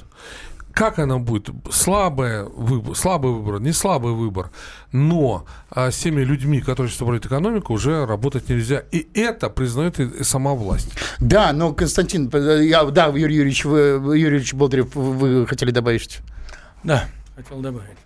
Как 0.76 0.98
она 0.98 1.16
будет? 1.16 1.48
Слабая 1.72 2.44
выбор, 2.44 2.94
слабый 2.94 3.32
выбор, 3.32 3.60
не 3.60 3.72
слабый 3.72 4.12
выбор. 4.12 4.50
Но 4.92 5.46
а, 5.70 5.90
с 5.90 5.96
теми 5.96 6.20
людьми, 6.20 6.60
которые 6.60 6.92
управляют 6.94 7.24
экономику, 7.24 7.72
уже 7.72 8.04
работать 8.04 8.50
нельзя. 8.50 8.80
И 8.92 9.08
это 9.14 9.48
признает 9.48 9.98
и 9.98 10.22
сама 10.22 10.52
власть. 10.52 10.90
Да, 11.18 11.54
но, 11.54 11.72
Константин, 11.72 12.30
я, 12.60 12.84
да, 12.84 13.06
Юрий 13.06 13.36
Юрьевич, 13.36 13.64
вы, 13.64 13.78
Юрий 13.78 14.20
Юрьевич 14.20 14.52
Болдырев, 14.52 14.94
вы 14.94 15.46
хотели 15.46 15.70
добавить? 15.70 16.18
Да, 16.84 17.06
хотел 17.36 17.60
добавить. 17.60 17.96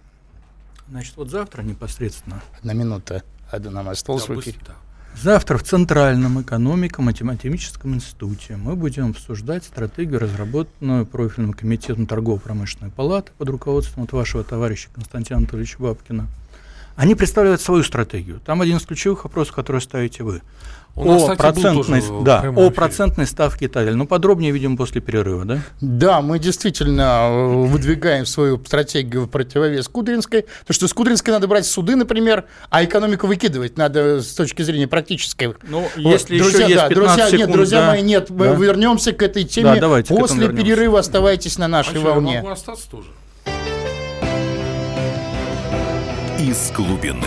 Значит, 0.89 1.17
вот 1.17 1.29
завтра 1.29 1.63
непосредственно. 1.63 2.41
Одна 2.61 2.73
минута 2.73 3.25
нам 3.71 3.89
осталось 3.89 4.27
да. 4.67 4.75
Завтра 5.21 5.59
в 5.59 5.65
Центральном 5.65 6.41
экономико-математическом 6.41 7.95
институте 7.95 8.57
мы 8.57 8.77
будем 8.77 9.11
обсуждать 9.11 9.65
стратегию, 9.65 10.21
разработанную 10.21 11.05
профильным 11.05 11.53
комитетом 11.53 12.07
торгово-промышленной 12.07 12.91
палаты 12.91 13.33
под 13.37 13.49
руководством 13.49 14.05
от 14.05 14.13
вашего 14.13 14.45
товарища 14.45 14.89
Константина 14.95 15.39
Анатольевича 15.39 15.77
Бабкина. 15.79 16.29
Они 16.97 17.15
представляют 17.15 17.61
свою 17.61 17.83
стратегию. 17.83 18.41
Там 18.45 18.61
один 18.61 18.77
из 18.77 18.83
ключевых 18.85 19.25
вопросов, 19.25 19.55
который 19.55 19.81
ставите 19.81 20.23
вы. 20.23 20.43
У 21.01 21.13
нас, 21.13 21.31
о, 21.31 21.37
процентной, 21.37 22.03
да, 22.23 22.45
о 22.55 22.71
процентной 22.71 23.27
ставке 23.27 23.67
и 23.67 23.69
так 23.69 23.85
далее. 23.85 23.97
Ну, 23.97 24.07
подробнее, 24.07 24.53
видим, 24.53 24.77
после 24.77 25.01
перерыва, 25.01 25.45
да? 25.45 25.59
Да, 25.81 26.21
мы 26.21 26.39
действительно 26.39 27.29
э, 27.31 27.65
выдвигаем 27.67 28.27
свою 28.27 28.63
стратегию 28.65 29.25
в 29.25 29.29
противовес 29.29 29.89
Кудринской. 29.89 30.47
То, 30.67 30.73
что 30.73 30.89
с 30.89 30.93
Кудринской 30.93 31.33
надо 31.33 31.49
брать 31.49 31.67
суды, 31.67 31.97
например, 31.97 32.45
а 32.69 32.85
экономику 32.85 33.27
выкидывать 33.27 33.79
надо 33.79 34.23
с 34.23 34.35
точки 34.35 34.63
зрения 34.63 34.89
практической. 34.89 35.55
Ну, 35.63 35.81
вот. 35.81 35.91
если 35.97 36.39
друзья, 36.39 36.67
еще 36.67 36.75
есть 36.75 36.89
15 36.89 36.95
друзья, 36.95 37.27
секунд, 37.27 37.41
нет, 37.41 37.53
друзья 37.53 37.81
да. 37.81 37.87
мои, 37.89 38.03
нет, 38.03 38.27
да. 38.29 38.35
мы 38.35 38.67
вернемся 38.67 39.13
к 39.13 39.23
этой 39.23 39.45
теме. 39.45 39.75
Да, 39.75 39.81
давайте 39.81 40.15
после 40.15 40.49
перерыва 40.49 40.99
оставайтесь 40.99 41.59
на 41.59 41.69
нашей 41.69 42.01
а 42.01 42.05
волне. 42.05 42.35
я 42.35 42.43
могу 42.43 42.53
остаться 42.53 42.91
тоже. 42.91 43.09
Из 46.39 46.73
глубины. 46.73 47.27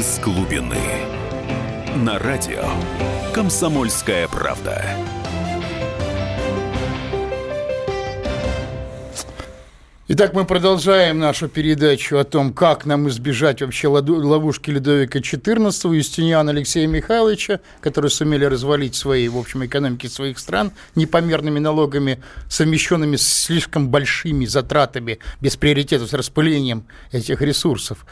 Из 0.00 0.18
глубины. 0.20 0.78
на 1.96 2.18
радио 2.18 2.64
«Комсомольская 3.34 4.28
правда». 4.28 4.82
Итак, 10.08 10.32
мы 10.32 10.46
продолжаем 10.46 11.18
нашу 11.18 11.48
передачу 11.48 12.16
о 12.16 12.24
том, 12.24 12.54
как 12.54 12.86
нам 12.86 13.10
избежать 13.10 13.60
вообще 13.60 13.88
ловушки 13.88 14.70
Ледовика 14.70 15.18
XIV, 15.18 15.94
Юстиниана 15.94 16.50
Алексея 16.50 16.86
Михайловича, 16.86 17.60
которые 17.82 18.10
сумели 18.10 18.46
развалить 18.46 18.94
свои, 18.94 19.28
в 19.28 19.36
общем, 19.36 19.66
экономики 19.66 20.06
своих 20.06 20.38
стран 20.38 20.72
непомерными 20.94 21.58
налогами, 21.58 22.22
совмещенными 22.48 23.16
с 23.16 23.28
слишком 23.28 23.90
большими 23.90 24.46
затратами, 24.46 25.18
без 25.42 25.56
приоритетов, 25.56 26.08
с 26.08 26.14
распылением 26.14 26.86
этих 27.12 27.42
ресурсов. 27.42 28.06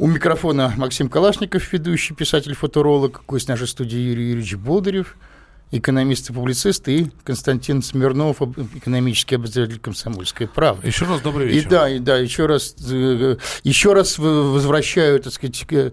У 0.00 0.06
микрофона 0.06 0.72
Максим 0.76 1.08
Калашников, 1.08 1.72
ведущий 1.72 2.14
писатель-футуролог, 2.14 3.22
гость 3.26 3.48
нашей 3.48 3.66
студии 3.66 3.98
Юрий 3.98 4.28
Юрьевич 4.28 4.54
Болдырев– 4.54 5.16
экономист 5.70 6.30
и 6.30 6.32
публицист, 6.32 6.88
и 6.88 7.10
Константин 7.24 7.82
Смирнов, 7.82 8.40
экономический 8.40 9.34
обозреватель 9.34 9.78
«Комсомольской 9.78 10.46
правды». 10.46 10.86
Еще 10.86 11.04
раз 11.04 11.20
добрый 11.20 11.48
вечер. 11.48 11.66
И 11.66 11.70
да, 11.70 11.88
и 11.88 11.98
да, 11.98 12.16
еще 12.16 12.46
раз, 12.46 12.74
э, 12.90 13.36
еще 13.64 13.92
раз 13.92 14.18
возвращаю, 14.18 15.20
так 15.20 15.32
сказать, 15.32 15.66
к, 15.66 15.92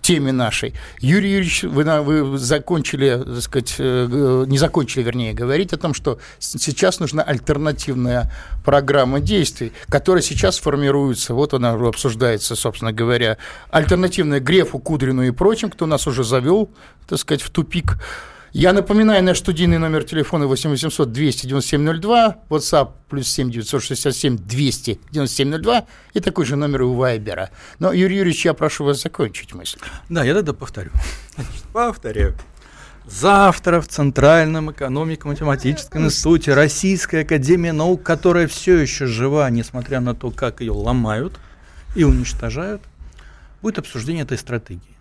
теме 0.00 0.32
нашей. 0.32 0.74
Юрий 0.98 1.30
Юрьевич, 1.30 1.62
вы, 1.62 1.84
вы 2.02 2.38
закончили, 2.38 3.22
так 3.24 3.42
сказать, 3.42 3.76
э, 3.78 4.44
не 4.48 4.58
закончили, 4.58 5.02
вернее, 5.02 5.32
говорить 5.32 5.72
о 5.72 5.76
том, 5.76 5.94
что 5.94 6.18
сейчас 6.38 6.98
нужна 6.98 7.22
альтернативная 7.22 8.32
программа 8.64 9.20
действий, 9.20 9.72
которая 9.88 10.22
сейчас 10.22 10.58
формируется, 10.58 11.34
вот 11.34 11.54
она 11.54 11.72
обсуждается, 11.72 12.56
собственно 12.56 12.92
говоря, 12.92 13.38
альтернативная 13.70 14.40
Грефу, 14.40 14.78
Кудрину 14.78 15.22
и 15.22 15.30
прочим, 15.30 15.70
кто 15.70 15.86
нас 15.86 16.06
уже 16.06 16.24
завел, 16.24 16.70
так 17.06 17.18
сказать, 17.18 17.42
в 17.42 17.50
тупик. 17.50 17.96
Я 18.56 18.72
напоминаю, 18.72 19.24
наш 19.24 19.38
студийный 19.40 19.78
номер 19.78 20.04
телефона 20.04 20.46
8 20.46 20.70
800 20.70 21.10
297 21.10 22.00
02, 22.00 22.36
WhatsApp 22.48 22.92
плюс 23.08 23.26
7 23.26 23.50
967 23.50 24.38
297 24.38 25.58
02 25.58 25.86
и 26.12 26.20
такой 26.20 26.44
же 26.44 26.54
номер 26.54 26.82
у 26.82 26.94
Вайбера. 26.94 27.50
Но, 27.80 27.92
Юрий 27.92 28.18
Юрьевич, 28.18 28.44
я 28.44 28.54
прошу 28.54 28.84
вас 28.84 29.02
закончить 29.02 29.52
мысль. 29.54 29.80
Да, 30.08 30.22
я 30.22 30.34
тогда 30.34 30.52
повторю. 30.52 30.92
повторяю. 31.72 32.36
Завтра 33.08 33.80
в 33.80 33.88
Центральном 33.88 34.70
экономико-математическом 34.70 36.04
институте 36.04 36.54
Российская 36.54 37.22
Академия 37.22 37.72
Наук, 37.72 38.04
которая 38.04 38.46
все 38.46 38.78
еще 38.78 39.06
жива, 39.06 39.50
несмотря 39.50 39.98
на 39.98 40.14
то, 40.14 40.30
как 40.30 40.60
ее 40.60 40.70
ломают 40.70 41.40
и 41.96 42.04
уничтожают, 42.04 42.82
будет 43.62 43.80
обсуждение 43.80 44.22
этой 44.22 44.38
стратегии. 44.38 44.96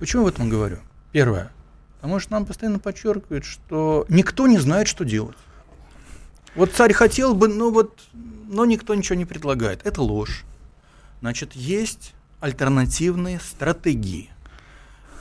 Почему 0.00 0.24
об 0.24 0.28
этом 0.28 0.50
говорю? 0.50 0.80
Первое. 1.12 1.50
Потому 2.00 2.18
что 2.18 2.32
нам 2.32 2.46
постоянно 2.46 2.78
подчеркивают, 2.78 3.44
что 3.44 4.06
никто 4.08 4.46
не 4.46 4.58
знает, 4.58 4.88
что 4.88 5.04
делать. 5.04 5.36
Вот 6.54 6.72
царь 6.72 6.92
хотел 6.92 7.34
бы, 7.34 7.48
но 7.48 7.70
вот, 7.70 8.00
но 8.12 8.64
никто 8.64 8.94
ничего 8.94 9.16
не 9.16 9.26
предлагает. 9.26 9.86
Это 9.86 10.02
ложь. 10.02 10.44
Значит, 11.20 11.52
есть 11.52 12.14
альтернативные 12.40 13.38
стратегии. 13.38 14.30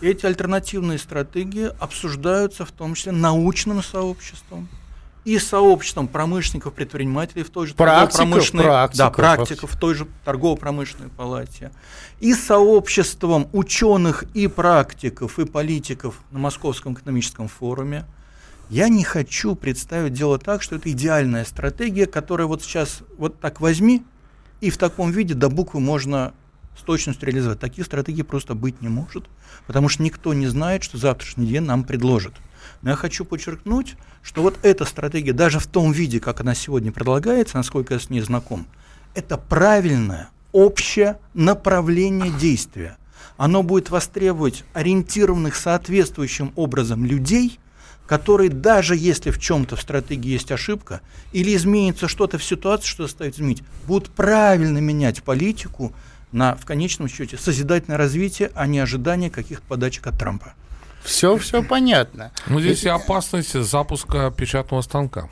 Эти 0.02 0.26
альтернативные 0.26 0.98
стратегии 0.98 1.70
обсуждаются 1.80 2.66
в 2.66 2.72
том 2.72 2.94
числе 2.94 3.12
научным 3.12 3.84
сообществом, 3.84 4.70
и 5.30 5.38
сообществом 5.38 6.08
промышленников, 6.08 6.74
предпринимателей 6.74 7.44
в 7.44 7.52
той 7.52 7.68
же 7.68 7.76
торгово-промышленной 7.76 8.64
практиков, 8.64 8.98
да, 8.98 9.12
практиков 9.12 9.72
в 9.72 9.80
той 9.80 9.94
же 9.94 10.08
торгово-промышленной 10.26 11.10
палате, 11.10 11.72
и 12.20 12.34
сообществом 12.34 13.48
ученых 13.54 14.24
и 14.34 14.48
практиков 14.48 15.38
и 15.38 15.46
политиков 15.46 16.20
на 16.32 16.40
Московском 16.40 16.96
экономическом 16.96 17.48
форуме. 17.48 18.06
Я 18.72 18.90
не 18.90 19.04
хочу 19.04 19.54
представить 19.54 20.14
дело 20.14 20.40
так, 20.40 20.64
что 20.64 20.78
это 20.78 20.92
идеальная 20.92 21.46
стратегия, 21.46 22.08
которая 22.08 22.48
вот 22.48 22.64
сейчас 22.64 23.04
вот 23.20 23.40
так 23.40 23.62
возьми, 23.62 24.04
и 24.62 24.72
в 24.72 24.80
таком 24.80 25.12
виде 25.12 25.36
до 25.36 25.50
буквы 25.50 25.80
можно 25.80 26.34
с 26.76 26.82
точностью 26.82 27.28
реализовать. 27.28 27.60
Таких 27.60 27.86
стратегий 27.86 28.24
просто 28.24 28.56
быть 28.56 28.82
не 28.82 28.88
может, 28.88 29.26
потому 29.68 29.90
что 29.90 30.02
никто 30.02 30.34
не 30.34 30.48
знает, 30.48 30.84
что 30.84 30.98
завтрашний 30.98 31.46
день 31.46 31.62
нам 31.62 31.84
предложит. 31.84 32.34
Но 32.82 32.92
я 32.92 32.96
хочу 32.96 33.26
подчеркнуть, 33.26 33.96
что 34.22 34.42
вот 34.42 34.58
эта 34.64 34.86
стратегия, 34.86 35.34
даже 35.34 35.60
в 35.60 35.68
том 35.68 35.92
виде, 35.92 36.20
как 36.20 36.42
она 36.42 36.56
сегодня 36.56 36.92
предлагается, 36.92 37.58
насколько 37.58 37.94
я 37.94 38.00
с 38.00 38.10
ней 38.10 38.22
знаком, 38.22 38.68
это 39.16 39.38
правильное 39.38 40.30
общее 40.52 41.20
направление 41.34 42.32
действия. 42.32 42.98
Оно 43.38 43.64
будет 43.64 43.90
востребовать 43.90 44.64
ориентированных 44.74 45.56
соответствующим 45.56 46.52
образом 46.56 47.06
людей, 47.06 47.60
которые 48.06 48.50
даже 48.50 48.96
если 48.96 49.30
в 49.30 49.40
чем-то 49.40 49.76
в 49.76 49.82
стратегии 49.82 50.32
есть 50.32 50.52
ошибка 50.52 51.02
или 51.32 51.56
изменится 51.56 52.08
что-то 52.08 52.38
в 52.38 52.44
ситуации, 52.44 52.88
что 52.88 53.04
заставит 53.04 53.36
изменить, 53.36 53.64
будут 53.86 54.10
правильно 54.10 54.80
менять 54.80 55.22
политику 55.24 55.94
на, 56.32 56.56
в 56.56 56.66
конечном 56.66 57.08
счете, 57.08 57.38
созидательное 57.38 57.98
развитие, 57.98 58.52
а 58.56 58.68
не 58.68 58.80
ожидание 58.80 59.30
каких-то 59.30 59.66
подачек 59.68 60.08
от 60.08 60.18
Трампа. 60.18 60.54
Все, 61.04 61.38
все 61.38 61.64
понятно. 61.64 62.32
Ну, 62.48 62.60
здесь 62.60 62.84
и 62.84 62.90
опасность 62.90 63.54
запуска 63.54 64.32
печатного 64.36 64.82
станка. 64.82 65.30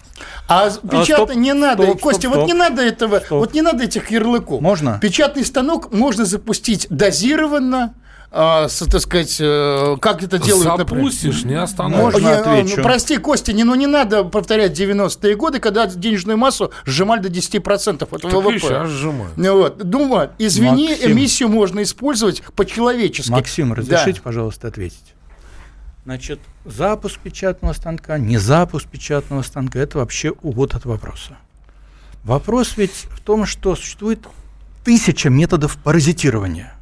А 0.48 0.70
печатно 0.70 1.34
а, 1.34 1.36
не 1.36 1.54
надо, 1.54 1.84
стоп, 1.84 2.02
Костя, 2.02 2.22
стоп, 2.22 2.36
вот 2.36 2.40
стоп. 2.42 2.48
не 2.48 2.54
надо 2.54 2.82
этого, 2.82 3.20
стоп. 3.20 3.40
вот 3.40 3.54
не 3.54 3.62
надо 3.62 3.84
этих 3.84 4.10
ярлыков. 4.12 4.62
Можно? 4.62 5.00
Печатный 5.00 5.46
станок 5.46 5.94
можно 5.94 6.26
запустить 6.26 6.88
дозированно, 6.90 7.94
а, 8.30 8.68
с, 8.68 8.86
так 8.86 9.00
сказать, 9.00 9.38
э, 9.40 9.96
как 10.02 10.22
это 10.22 10.38
делают, 10.38 10.78
Запустишь, 10.78 11.36
например. 11.36 11.58
не 11.58 11.64
остановишь. 11.64 12.14
Можно 12.14 12.28
я, 12.28 12.40
отвечу. 12.40 12.78
Ну, 12.78 12.84
прости, 12.84 13.18
Костя, 13.18 13.54
не, 13.54 13.64
ну 13.64 13.74
не 13.76 13.88
надо 13.88 14.26
повторять 14.26 14.78
90-е 14.78 15.36
годы, 15.36 15.60
когда 15.60 15.86
денежную 15.88 16.38
массу 16.38 16.72
сжимали 16.86 17.22
до 17.22 17.30
10% 17.30 18.04
от 18.04 18.22
так 18.22 18.34
ВВП. 18.34 18.60
сейчас 18.60 18.90
сжимают. 18.90 19.38
Ну, 19.38 19.58
вот. 19.58 19.78
Думаю, 19.78 20.32
извини, 20.40 20.90
Максим. 20.90 21.12
эмиссию 21.12 21.50
можно 21.50 21.82
использовать 21.84 22.44
по-человечески. 22.56 23.32
Максим, 23.32 23.74
разрешите, 23.74 24.20
да. 24.20 24.22
пожалуйста, 24.24 24.68
ответить. 24.68 25.14
Значит, 26.08 26.40
запуск 26.64 27.20
печатного 27.20 27.74
станка, 27.74 28.18
не 28.18 28.38
запуск 28.38 28.88
печатного 28.88 29.42
станка– 29.42 29.78
это 29.82 29.98
вообще 29.98 30.32
увод 30.42 30.74
от 30.74 30.86
вопроса. 30.86 31.36
Вопрос 32.24 32.78
ведь 32.78 33.08
в 33.10 33.20
том, 33.20 33.46
что 33.46 33.76
существует 33.76 34.26
тысяча 34.86 35.30
методов 35.30 35.76
паразитирования. 35.76 36.74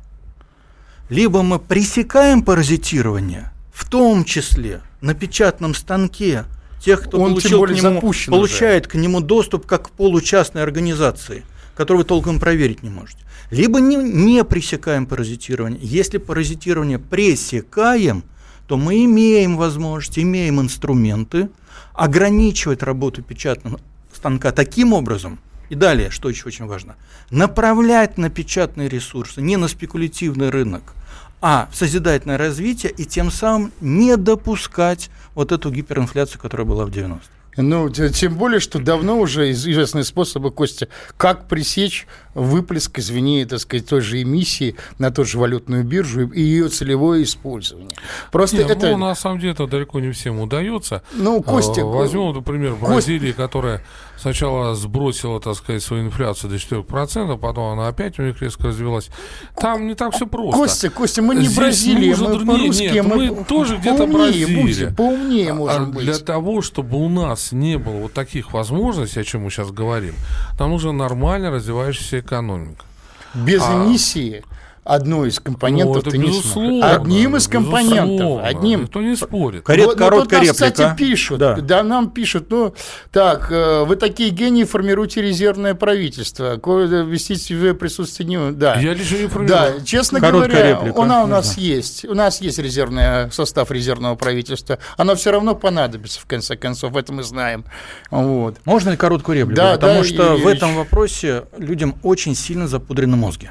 Либо 1.09 1.41
мы 1.41 1.57
пресекаем 1.57 2.43
паразитирование, 2.43 3.51
в 3.73 3.89
том 3.89 4.25
числе 4.25 4.81
на 5.01 5.15
печатном 5.15 5.73
станке, 5.73 6.45
тех, 6.79 7.01
кто 7.01 7.19
Он 7.19 7.31
получил 7.31 7.63
к 7.63 7.71
нему, 7.71 8.01
получает 8.27 8.85
уже. 8.85 8.91
к 8.91 8.93
нему 8.93 9.21
доступ 9.21 9.65
как 9.65 9.87
к 9.87 9.89
получастной 9.89 10.61
организации, 10.61 11.43
которую 11.73 12.03
вы 12.03 12.07
толком 12.07 12.39
проверить 12.39 12.83
не 12.83 12.91
можете. 12.91 13.21
Либо 13.49 13.79
не, 13.79 13.95
не 13.95 14.43
пресекаем 14.43 15.07
паразитирование. 15.07 15.79
Если 15.81 16.19
паразитирование 16.19 16.99
пресекаем– 16.99 18.23
то 18.67 18.77
мы 18.77 19.05
имеем 19.05 19.57
возможность, 19.57 20.17
имеем 20.19 20.59
инструменты 20.59 21.49
ограничивать 21.93 22.83
работу 22.83 23.21
печатного 23.21 23.79
станка 24.13 24.51
таким 24.51 24.93
образом, 24.93 25.39
и 25.69 25.75
далее, 25.75 26.09
что 26.09 26.29
еще 26.29 26.47
очень 26.47 26.65
важно, 26.65 26.95
направлять 27.29 28.17
на 28.17 28.29
печатные 28.29 28.89
ресурсы, 28.89 29.41
не 29.41 29.57
на 29.57 29.67
спекулятивный 29.67 30.49
рынок, 30.49 30.93
а 31.41 31.69
в 31.71 31.75
созидательное 31.75 32.37
развитие 32.37 32.91
и 32.91 33.05
тем 33.05 33.31
самым 33.31 33.71
не 33.81 34.17
допускать 34.17 35.09
вот 35.35 35.51
эту 35.51 35.71
гиперинфляцию, 35.71 36.41
которая 36.41 36.65
была 36.65 36.85
в 36.85 36.89
90-х. 36.89 37.21
Ну, 37.57 37.89
тем 37.89 38.35
более, 38.35 38.59
что 38.59 38.79
давно 38.79 39.17
уже 39.17 39.51
известны 39.51 40.03
способы, 40.03 40.51
Костя, 40.51 40.89
как 41.15 41.47
пресечь 41.47 42.05
выплеск, 42.35 42.99
извини, 42.99 43.45
так 43.45 43.59
сказать, 43.59 43.87
той 43.87 44.01
же 44.01 44.21
эмиссии 44.21 44.75
на 44.99 45.09
ту 45.09 45.23
же 45.23 45.39
валютную 45.39 45.83
биржу 45.83 46.27
и 46.27 46.41
ее 46.41 46.67
целевое 46.67 47.23
использование. 47.23 47.95
Просто 48.31 48.57
Нет, 48.57 48.69
это... 48.69 48.91
Ну, 48.91 48.97
на 48.97 49.15
самом 49.15 49.39
деле, 49.39 49.53
это 49.53 49.65
далеко 49.67 49.99
не 49.99 50.11
всем 50.11 50.39
удается. 50.39 51.01
Ну, 51.13 51.41
Костя... 51.41 51.81
А, 51.81 51.85
возьмем, 51.85 52.33
например, 52.33 52.75
Бразилии, 52.75 53.31
Костя... 53.31 53.41
которая 53.41 53.81
сначала 54.17 54.75
сбросила, 54.75 55.39
так 55.39 55.55
сказать, 55.55 55.83
свою 55.83 56.03
инфляцию 56.03 56.51
до 56.51 56.57
4%, 56.57 57.37
потом 57.37 57.79
она 57.79 57.87
опять 57.87 58.19
у 58.19 58.23
них 58.23 58.41
резко 58.41 58.67
развилась. 58.67 59.09
Там 59.55 59.87
не 59.87 59.95
так 59.95 60.13
все 60.13 60.27
просто. 60.27 60.57
Костя, 60.57 60.89
Костя, 60.89 61.21
мы 61.21 61.35
не 61.35 61.45
Здесь 61.45 61.57
Бразилия, 61.57 62.15
мы 62.15 62.45
по-русски, 62.45 62.99
мы, 62.99 63.31
мы 63.31 63.43
тоже 63.45 63.77
где-то 63.77 64.07
Бразилия. 64.07 64.61
Будем, 64.61 64.95
поумнее, 64.95 65.51
а 65.51 65.85
быть. 65.85 66.05
Для 66.05 66.17
того, 66.17 66.61
чтобы 66.61 66.97
у 66.97 67.09
нас 67.09 67.51
не 67.51 67.77
было 67.77 67.95
вот 67.95 68.13
таких 68.13 68.53
возможностей, 68.53 69.19
о 69.19 69.23
чем 69.23 69.43
мы 69.43 69.49
сейчас 69.49 69.71
говорим, 69.71 70.15
нам 70.59 70.71
нужна 70.71 70.91
нормально 70.91 71.51
развивающаяся 71.51 72.24
экономика. 72.25 72.85
Без 73.33 73.61
а... 73.61 73.73
эмиссии 73.73 74.43
одну 74.85 75.25
из 75.25 75.39
компонентов 75.39 75.95
Ну, 75.95 76.01
это 76.01 76.09
ты 76.11 76.17
не 76.19 76.27
безусловно, 76.27 76.69
смог. 76.89 77.01
Одним 77.01 77.35
из 77.35 77.47
компонентов. 77.47 78.07
безусловно. 78.07 78.47
Одним. 78.47 78.81
Никто 78.83 79.01
не 79.01 79.15
спорит. 79.15 79.67
Вот- 79.67 79.77
вот 79.79 79.97
короткая 79.97 80.39
тут 80.41 80.47
нас, 80.49 80.59
реплика. 80.61 80.73
кстати, 80.73 80.97
пишут. 80.97 81.39
Да. 81.39 81.55
Да. 81.55 81.83
нам 81.83 82.11
пишут, 82.11 82.45
ну, 82.49 82.73
так, 83.11 83.51
э, 83.51 83.83
вы 83.83 83.95
такие 83.95 84.29
гении, 84.29 84.63
формируете 84.63 85.21
резервное 85.21 85.73
правительство. 85.73 86.57
Кое 86.57 87.03
вести 87.03 87.35
в 87.55 87.73
присутствии 87.73 88.23
не... 88.23 88.51
Да. 88.51 88.75
Я 88.79 88.93
лишь 88.93 89.11
не 89.11 89.27
про 89.27 89.43
Да, 89.45 89.73
честно 89.83 90.19
Короткая 90.19 90.49
говоря, 90.49 90.69
реплика. 90.71 91.01
она 91.01 91.23
у 91.23 91.27
нас 91.27 91.57
есть. 91.57 92.05
У 92.05 92.13
нас 92.13 92.39
есть 92.41 92.59
резервный 92.59 93.31
состав 93.31 93.71
резервного 93.71 94.15
правительства. 94.15 94.77
Оно 94.97 95.15
все 95.15 95.31
равно 95.31 95.55
понадобится, 95.55 96.19
в 96.19 96.25
конце 96.25 96.55
концов, 96.55 96.95
это 96.95 97.11
мы 97.11 97.23
знаем. 97.23 97.65
Вот. 98.11 98.57
Можно 98.65 98.91
ли 98.91 98.97
короткую 98.97 99.37
реплику? 99.39 99.55
Да, 99.55 99.73
Потому 99.73 100.01
да, 100.01 100.03
что 100.03 100.23
Юрий 100.33 100.43
в 100.43 100.47
этом 100.47 100.75
вопросе 100.75 101.45
людям 101.57 101.95
очень 102.03 102.35
сильно 102.35 102.67
запудрены 102.67 103.17
мозги. 103.17 103.49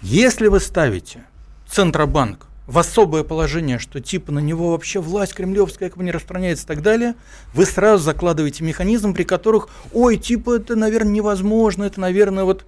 Если 0.00 0.46
вы 0.48 0.60
ставите 0.60 1.24
Центробанк 1.68 2.46
в 2.66 2.78
особое 2.78 3.22
положение, 3.24 3.78
что 3.78 4.00
типа 4.00 4.32
на 4.32 4.38
него 4.38 4.70
вообще 4.70 5.00
власть 5.00 5.34
кремлевская 5.34 5.88
как 5.88 5.98
бы 5.98 6.04
не 6.04 6.10
распространяется 6.10 6.64
и 6.64 6.68
так 6.68 6.82
далее, 6.82 7.14
вы 7.52 7.66
сразу 7.66 8.04
закладываете 8.04 8.64
механизм, 8.64 9.12
при 9.12 9.24
которых, 9.24 9.68
ой, 9.92 10.16
типа 10.16 10.56
это, 10.56 10.76
наверное, 10.76 11.12
невозможно, 11.12 11.84
это, 11.84 12.00
наверное, 12.00 12.44
вот... 12.44 12.64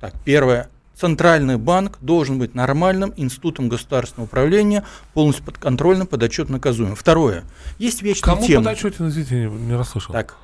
Так, 0.00 0.12
первое. 0.24 0.68
Центральный 0.94 1.56
банк 1.56 1.98
должен 2.00 2.38
быть 2.38 2.54
нормальным 2.54 3.12
институтом 3.16 3.68
государственного 3.68 4.26
управления, 4.26 4.84
полностью 5.12 5.44
подконтрольным, 5.44 6.06
подотчетно 6.06 6.54
наказуемым. 6.54 6.94
Второе. 6.94 7.44
Есть 7.78 8.02
вечная 8.02 8.34
Кому 8.34 8.46
тема. 8.46 8.64
подотчетен, 8.64 9.08
извините, 9.08 9.34
не, 9.36 9.46
не 9.46 9.74
расслышал. 9.74 10.12
Так, 10.12 10.36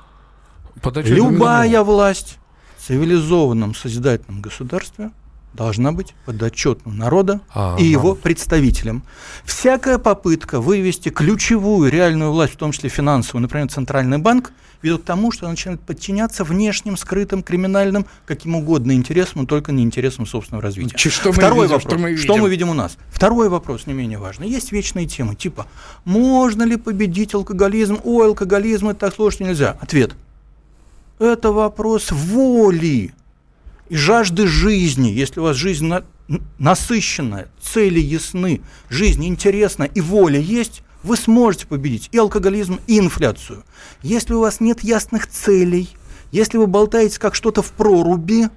Подотчетен 0.81 1.15
Любая 1.15 1.71
кому? 1.71 1.85
власть 1.91 2.37
в 2.77 2.87
цивилизованном 2.87 3.75
созидательном 3.75 4.41
государстве 4.41 5.11
должна 5.53 5.91
быть 5.91 6.13
подотчетна 6.25 6.91
народа 6.93 7.41
А, 7.53 7.75
и 7.79 7.83
его 7.83 8.15
представителям. 8.15 9.03
Всякая 9.43 9.97
попытка 9.97 10.61
вывести 10.61 11.09
ключевую 11.09 11.91
реальную 11.91 12.31
власть, 12.31 12.53
в 12.53 12.57
том 12.57 12.71
числе 12.71 12.89
финансовую, 12.89 13.41
например, 13.41 13.67
Центральный 13.69 14.17
банк, 14.17 14.53
ведет 14.81 15.01
к 15.01 15.05
тому, 15.05 15.31
что 15.31 15.45
она 15.45 15.51
начинает 15.51 15.79
подчиняться 15.81 16.43
внешним, 16.43 16.97
скрытым, 16.97 17.43
криминальным, 17.43 18.07
каким 18.25 18.55
угодно 18.55 18.93
интересам, 18.93 19.41
но 19.41 19.45
только 19.45 19.71
не 19.71 19.83
интересам 19.83 20.25
собственного 20.25 20.63
развития. 20.63 20.97
Ч- 20.97 21.09
что 21.11 21.29
мы 21.29 21.33
Второй 21.35 21.67
видим, 21.67 21.75
вопрос. 21.75 21.91
что 21.91 21.99
мы 22.01 22.17
Что 22.17 22.27
видим? 22.33 22.41
мы 22.43 22.49
видим 22.49 22.69
у 22.69 22.73
нас? 22.73 22.97
Второй 23.09 23.49
вопрос 23.49 23.85
не 23.85 23.93
менее 23.93 24.17
важный. 24.17 24.49
Есть 24.49 24.71
вечные 24.71 25.05
темы, 25.05 25.35
типа, 25.35 25.67
можно 26.05 26.63
ли 26.63 26.77
победить 26.77 27.35
алкоголизм? 27.35 27.99
Ой, 28.03 28.25
алкоголизм 28.27 28.87
это 28.89 29.01
так 29.01 29.13
сложно, 29.15 29.35
что 29.35 29.43
нельзя. 29.43 29.77
Ответ. 29.81 30.15
Это 31.19 31.51
вопрос 31.51 32.11
воли 32.11 33.13
и 33.91 33.95
жажды 33.97 34.47
жизни. 34.47 35.09
Если 35.09 35.41
у 35.41 35.43
вас 35.43 35.57
жизнь 35.57 35.85
на- 35.85 36.03
насыщенная, 36.57 37.49
цели 37.61 37.99
ясны, 37.99 38.61
жизнь 38.89 39.25
интересна 39.25 39.83
и 39.83 39.99
воля 39.99 40.39
есть, 40.39 40.81
вы 41.03 41.17
сможете 41.17 41.67
победить 41.67 42.07
и 42.13 42.17
алкоголизм, 42.17 42.79
и 42.87 42.99
инфляцию. 42.99 43.65
Если 44.01 44.33
у 44.33 44.39
вас 44.39 44.61
нет 44.61 44.81
ясных 44.81 45.27
целей, 45.27 45.89
если 46.31 46.57
вы 46.57 46.67
болтаете 46.67 47.19
как 47.19 47.35
что-то 47.35 47.61
в 47.61 47.71
проруби, 47.73 48.47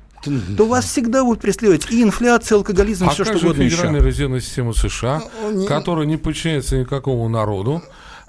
то 0.57 0.67
вас 0.67 0.85
всегда 0.85 1.25
будут 1.25 1.41
преследовать 1.43 1.91
и 1.91 2.01
инфляция, 2.03 2.57
и 2.57 2.59
алкоголизм, 2.59 3.07
и 3.07 3.09
А 3.09 3.11
все 3.11 3.25
как 3.25 3.33
что 3.33 3.41
же 3.41 3.47
угодно 3.49 3.69
Федеральная 3.69 4.01
еще. 4.01 4.09
резервная 4.09 4.41
система 4.41 4.73
США, 4.73 5.21
которая 5.67 6.07
не 6.07 6.17
подчиняется 6.17 6.79
никакому 6.79 7.29
народу, 7.29 7.83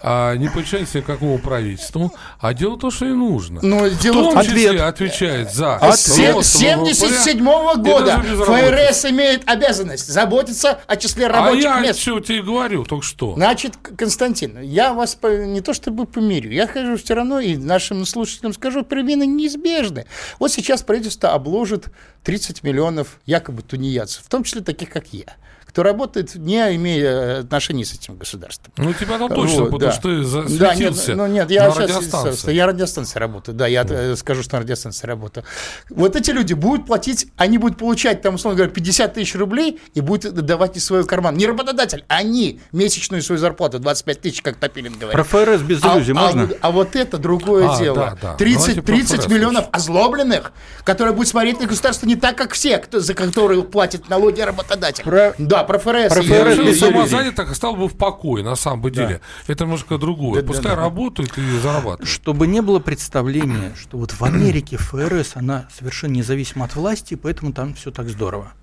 а, 0.08 0.36
не 0.36 0.50
подчиняется 0.50 1.00
никакому 1.00 1.40
правительству, 1.40 2.14
а 2.40 2.54
делает 2.54 2.82
то, 2.82 2.92
что 2.92 3.06
ей 3.06 3.16
нужно. 3.16 3.60
Но 3.64 3.86
В 3.86 4.00
дело 4.00 4.34
том 4.34 4.44
числе 4.44 4.68
Ответ. 4.70 4.82
отвечает 4.84 5.52
за 5.52 5.80
С 5.82 6.06
77 6.06 7.40
ВВП 7.44 7.80
и 7.80 7.92
года. 7.92 8.22
ФРС 8.22 9.06
имеет 9.06 9.50
обязанность 9.50 10.08
заботиться 10.08 10.80
о 10.86 10.96
числе 10.96 11.26
А 11.26 11.30
рабочих 11.30 11.64
я 11.64 11.80
мест. 11.80 12.00
что 12.00 12.20
тебе 12.20 12.44
говорю, 12.44 12.84
только 12.84 13.04
что. 13.04 13.34
Значит, 13.34 13.78
Константин, 13.78 14.62
я 14.62 14.94
вас 14.94 15.18
не 15.24 15.62
то 15.62 15.74
чтобы 15.74 16.06
помирю, 16.06 16.52
я 16.52 16.68
хожу 16.68 16.98
все 16.98 17.16
равно 17.16 17.40
и 17.40 17.56
нашим 17.58 18.06
слушателям 18.06 18.54
скажу, 18.54 18.84
перемены 18.84 19.26
неизбежны. 19.26 20.06
Вот 20.38 20.52
сейчас 20.52 20.84
правительство 20.84 21.32
обложит 21.32 21.88
30 22.24 22.62
миллионов 22.62 23.20
якобы 23.26 23.64
тунеядцев, 23.64 24.24
в 24.24 24.30
том 24.30 24.44
числе 24.44 24.62
таких, 24.62 24.90
как 24.92 25.08
я, 25.14 25.36
кто 25.76 25.84
работает, 25.84 26.36
не 26.36 26.56
имея 26.78 27.40
отношений 27.42 27.84
с 27.84 27.94
этим 27.94 28.16
государством. 28.16 28.72
Ну, 28.78 28.94
тебя-то 28.94 29.28
точно, 29.28 29.64
Вот, 29.64 29.72
потому 29.72 29.80
да. 29.80 29.92
что 29.92 30.02
ты 30.04 30.58
Да, 30.58 30.74
нет, 30.74 30.96
засветился 30.96 31.16
ну 31.16 31.28
нет, 31.28 31.52
я 31.52 31.66
на 31.68 31.72
сейчас 31.74 31.90
радиостанции. 31.98 32.54
я 32.54 32.66
радиостанции 32.66 33.20
работаю, 33.20 33.56
да, 33.58 33.68
я 33.68 33.86
э, 33.86 34.16
скажу, 34.16 34.42
что 34.42 34.56
на 34.56 34.62
радиостанции 34.62 35.06
работаю. 35.06 35.44
Вот 35.90 36.16
эти 36.16 36.32
люди 36.32 36.54
будут 36.54 36.86
платить, 36.86 37.28
они 37.36 37.58
будут 37.58 37.78
получать 37.78 38.22
там, 38.22 38.36
условно 38.36 38.56
говоря, 38.56 38.74
50 38.74 39.16
тысяч 39.16 39.36
рублей 39.36 39.82
и 39.94 40.00
будут 40.00 40.34
давать 40.34 40.78
из 40.78 40.86
своего 40.86 41.06
кармана. 41.06 41.36
Не 41.36 41.46
работодатель, 41.46 42.06
они 42.08 42.62
месячную 42.72 43.22
свою 43.22 43.38
зарплату 43.40 43.78
25 43.78 44.22
тысяч, 44.22 44.42
как 44.42 44.56
Топилин 44.56 44.94
говорит. 44.98 45.12
Про 45.12 45.24
ФРС 45.26 45.60
без 45.62 45.84
А, 45.84 45.98
иллюзий 45.98 46.14
а 46.14 46.16
можно? 46.16 46.46
вот- 46.46 46.58
а 46.62 46.72
вот 46.72 46.96
это 46.96 47.18
другое 47.18 47.70
А, 47.70 47.78
дело. 47.78 47.96
да, 47.98 48.18
да. 48.22 48.36
30, 48.36 48.60
Давайте 48.62 48.82
про 48.82 48.94
30 48.96 49.20
ФРС 49.24 49.28
миллионов 49.28 49.66
озлобленных, 49.74 50.54
которые 50.86 51.14
будут 51.14 51.28
смотреть 51.28 51.60
на 51.60 51.66
государство 51.68 52.06
не 52.08 52.16
так, 52.16 52.38
как 52.38 52.54
все, 52.54 52.78
кто, 52.78 53.02
за 53.02 53.14
которые 53.14 53.62
платит 53.64 54.08
налоги 54.08 54.40
работодатель. 54.40 55.04
Про- 55.04 55.36
Да, 55.38 55.65
про 55.66 55.78
ФРС. 55.80 56.14
про 56.14 56.22
я- 56.24 56.44
ФРС 56.46 56.56
иллюзий. 56.58 56.80
самозанятых 56.80 57.52
остал 57.52 57.76
бы 57.76 57.88
в 57.88 57.96
покое, 57.98 58.44
на 58.44 58.56
самом 58.56 58.82
бы 58.82 58.92
деле. 58.92 59.22
Это 59.48 59.66
немножко 59.66 59.98
другое. 59.98 60.44
Пускай 60.44 60.74
работают 60.76 61.38
и 61.38 61.60
зарабатывают. 61.60 62.08
Чтобы 62.10 62.48
не 62.48 62.62
было 62.62 62.80
представления, 62.80 63.74
что 63.76 63.98
вот 63.98 64.12
в 64.12 64.24
Америке 64.24 64.78
ФРС, 64.78 65.32
она 65.36 65.68
совершенно 65.78 66.14
независима 66.14 66.66
от 66.66 66.76
власти, 66.76 67.16
поэтому 67.16 67.52
там 67.54 67.74
все 67.74 67.92
так 67.92 68.10
здорово. 68.10 68.54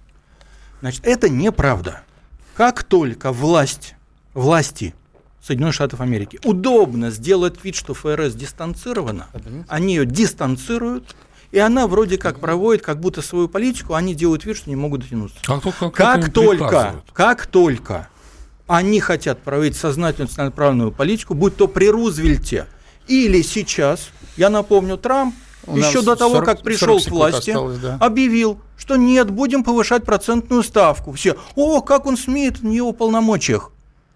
Значит, 0.80 1.06
это 1.06 1.28
неправда. 1.28 2.02
Как 2.56 2.82
только 2.82 3.32
власть, 3.32 3.94
власти 4.34 4.94
Соединенных 5.42 5.74
Штатов 5.74 6.00
Америки 6.00 6.38
удобно 6.44 7.10
сделать 7.10 7.62
вид, 7.64 7.74
что 7.74 7.94
ФРС 7.94 8.34
дистанцирована, 8.34 9.26
они 9.68 9.94
ее 9.96 10.06
дистанцируют, 10.06 11.16
и 11.52 11.58
она 11.58 11.86
вроде 11.86 12.18
как 12.18 12.40
проводит 12.40 12.82
как 12.82 12.98
будто 12.98 13.22
свою 13.22 13.46
политику, 13.46 13.94
а 13.94 13.98
они 13.98 14.14
делают 14.14 14.44
вид, 14.44 14.56
что 14.56 14.70
не 14.70 14.76
могут 14.76 15.02
дотянуться. 15.02 15.38
Как 15.44 15.62
только, 15.62 15.90
Как 15.90 16.24
им 16.24 16.32
только, 16.32 17.02
как 17.12 17.46
только 17.46 18.08
они 18.66 19.00
хотят 19.00 19.42
проводить 19.42 19.76
сознательную 19.76 20.28
национальную 20.28 20.92
политику, 20.92 21.34
будь 21.34 21.56
то 21.56 21.68
при 21.68 21.90
Рузвельте 21.90 22.66
или 23.06 23.42
сейчас, 23.42 24.08
я 24.36 24.48
напомню, 24.48 24.96
Трамп 24.96 25.34
У 25.66 25.76
еще 25.76 26.00
до 26.00 26.16
того, 26.16 26.36
40 26.36 26.46
как 26.46 26.62
пришел 26.62 26.98
40 26.98 27.04
к 27.04 27.10
власти, 27.10 27.50
осталось, 27.50 27.78
да. 27.78 27.98
объявил, 28.00 28.58
что 28.78 28.96
нет, 28.96 29.30
будем 29.30 29.62
повышать 29.62 30.04
процентную 30.04 30.62
ставку. 30.62 31.12
Все, 31.12 31.36
о, 31.54 31.82
как 31.82 32.06
он 32.06 32.16
смеет 32.16 32.60
в 32.60 32.70
его 32.70 32.92
полномочиях. 32.92 33.70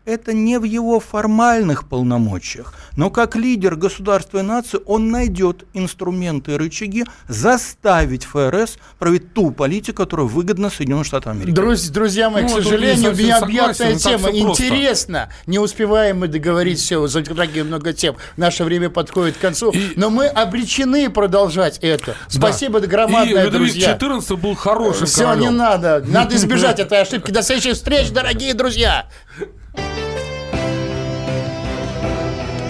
Это 0.07 0.33
не 0.33 0.59
в 0.59 0.63
его 0.63 1.01
формальных 1.01 1.89
полномочиях, 1.89 2.73
но 2.97 3.11
как 3.11 3.35
лидер 3.35 3.75
государства 3.75 4.39
и 4.39 4.43
нации 4.43 4.79
он 4.87 5.11
найдет 5.11 5.65
инструменты 5.75 6.53
и 6.53 6.57
рычаги 6.57 7.05
заставить 7.27 8.25
ФРС 8.25 8.79
проводить 9.01 9.35
ту 9.35 9.51
политику, 9.51 9.97
которая 9.99 10.27
выгодна 10.29 10.71
Соединенным 10.71 11.05
Штатам 11.05 11.33
Америки. 11.33 11.51
Друз- 11.55 11.91
друзья 11.91 12.31
мои, 12.31 12.45
Ну, 12.45 12.49
к 12.51 12.53
сожалению, 12.63 13.13
не 13.17 13.29
так 13.31 13.49
тема. 13.51 13.65
просто. 13.65 14.31
Интересно. 14.39 15.29
Не 15.47 15.59
успеваем 15.59 16.21
мы 16.21 16.29
договорить 16.29 16.79
все, 16.79 17.05
затрагиваем 17.09 17.67
много 17.67 17.93
тем. 17.93 18.15
Наше 18.37 18.63
время 18.63 18.91
подходит 18.91 19.37
к 19.37 19.41
концу. 19.41 19.71
И- 19.73 19.95
Но 19.97 20.11
мы 20.11 20.27
обречены 20.27 21.11
продолжать 21.11 21.79
это. 21.83 22.15
Спасибо 22.29 22.81
Да. 22.81 22.87
громадное, 22.87 23.47
И 23.49 23.51
друзья. 23.51 23.97
XIV 23.99 24.37
был 24.37 24.55
хорошим 24.55 25.07
Все, 25.07 25.25
королем. 25.25 25.41
не 25.43 25.51
надо. 25.51 26.05
Надо 26.07 26.37
избежать 26.37 26.79
этой 26.87 27.01
ошибки. 27.01 27.33
До 27.33 27.43
следующих 27.43 27.73
встреч, 27.75 28.11
дорогие 28.11 28.55
друзья. 28.55 29.07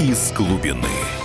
Из 0.00 0.32
глубины. 0.32 1.15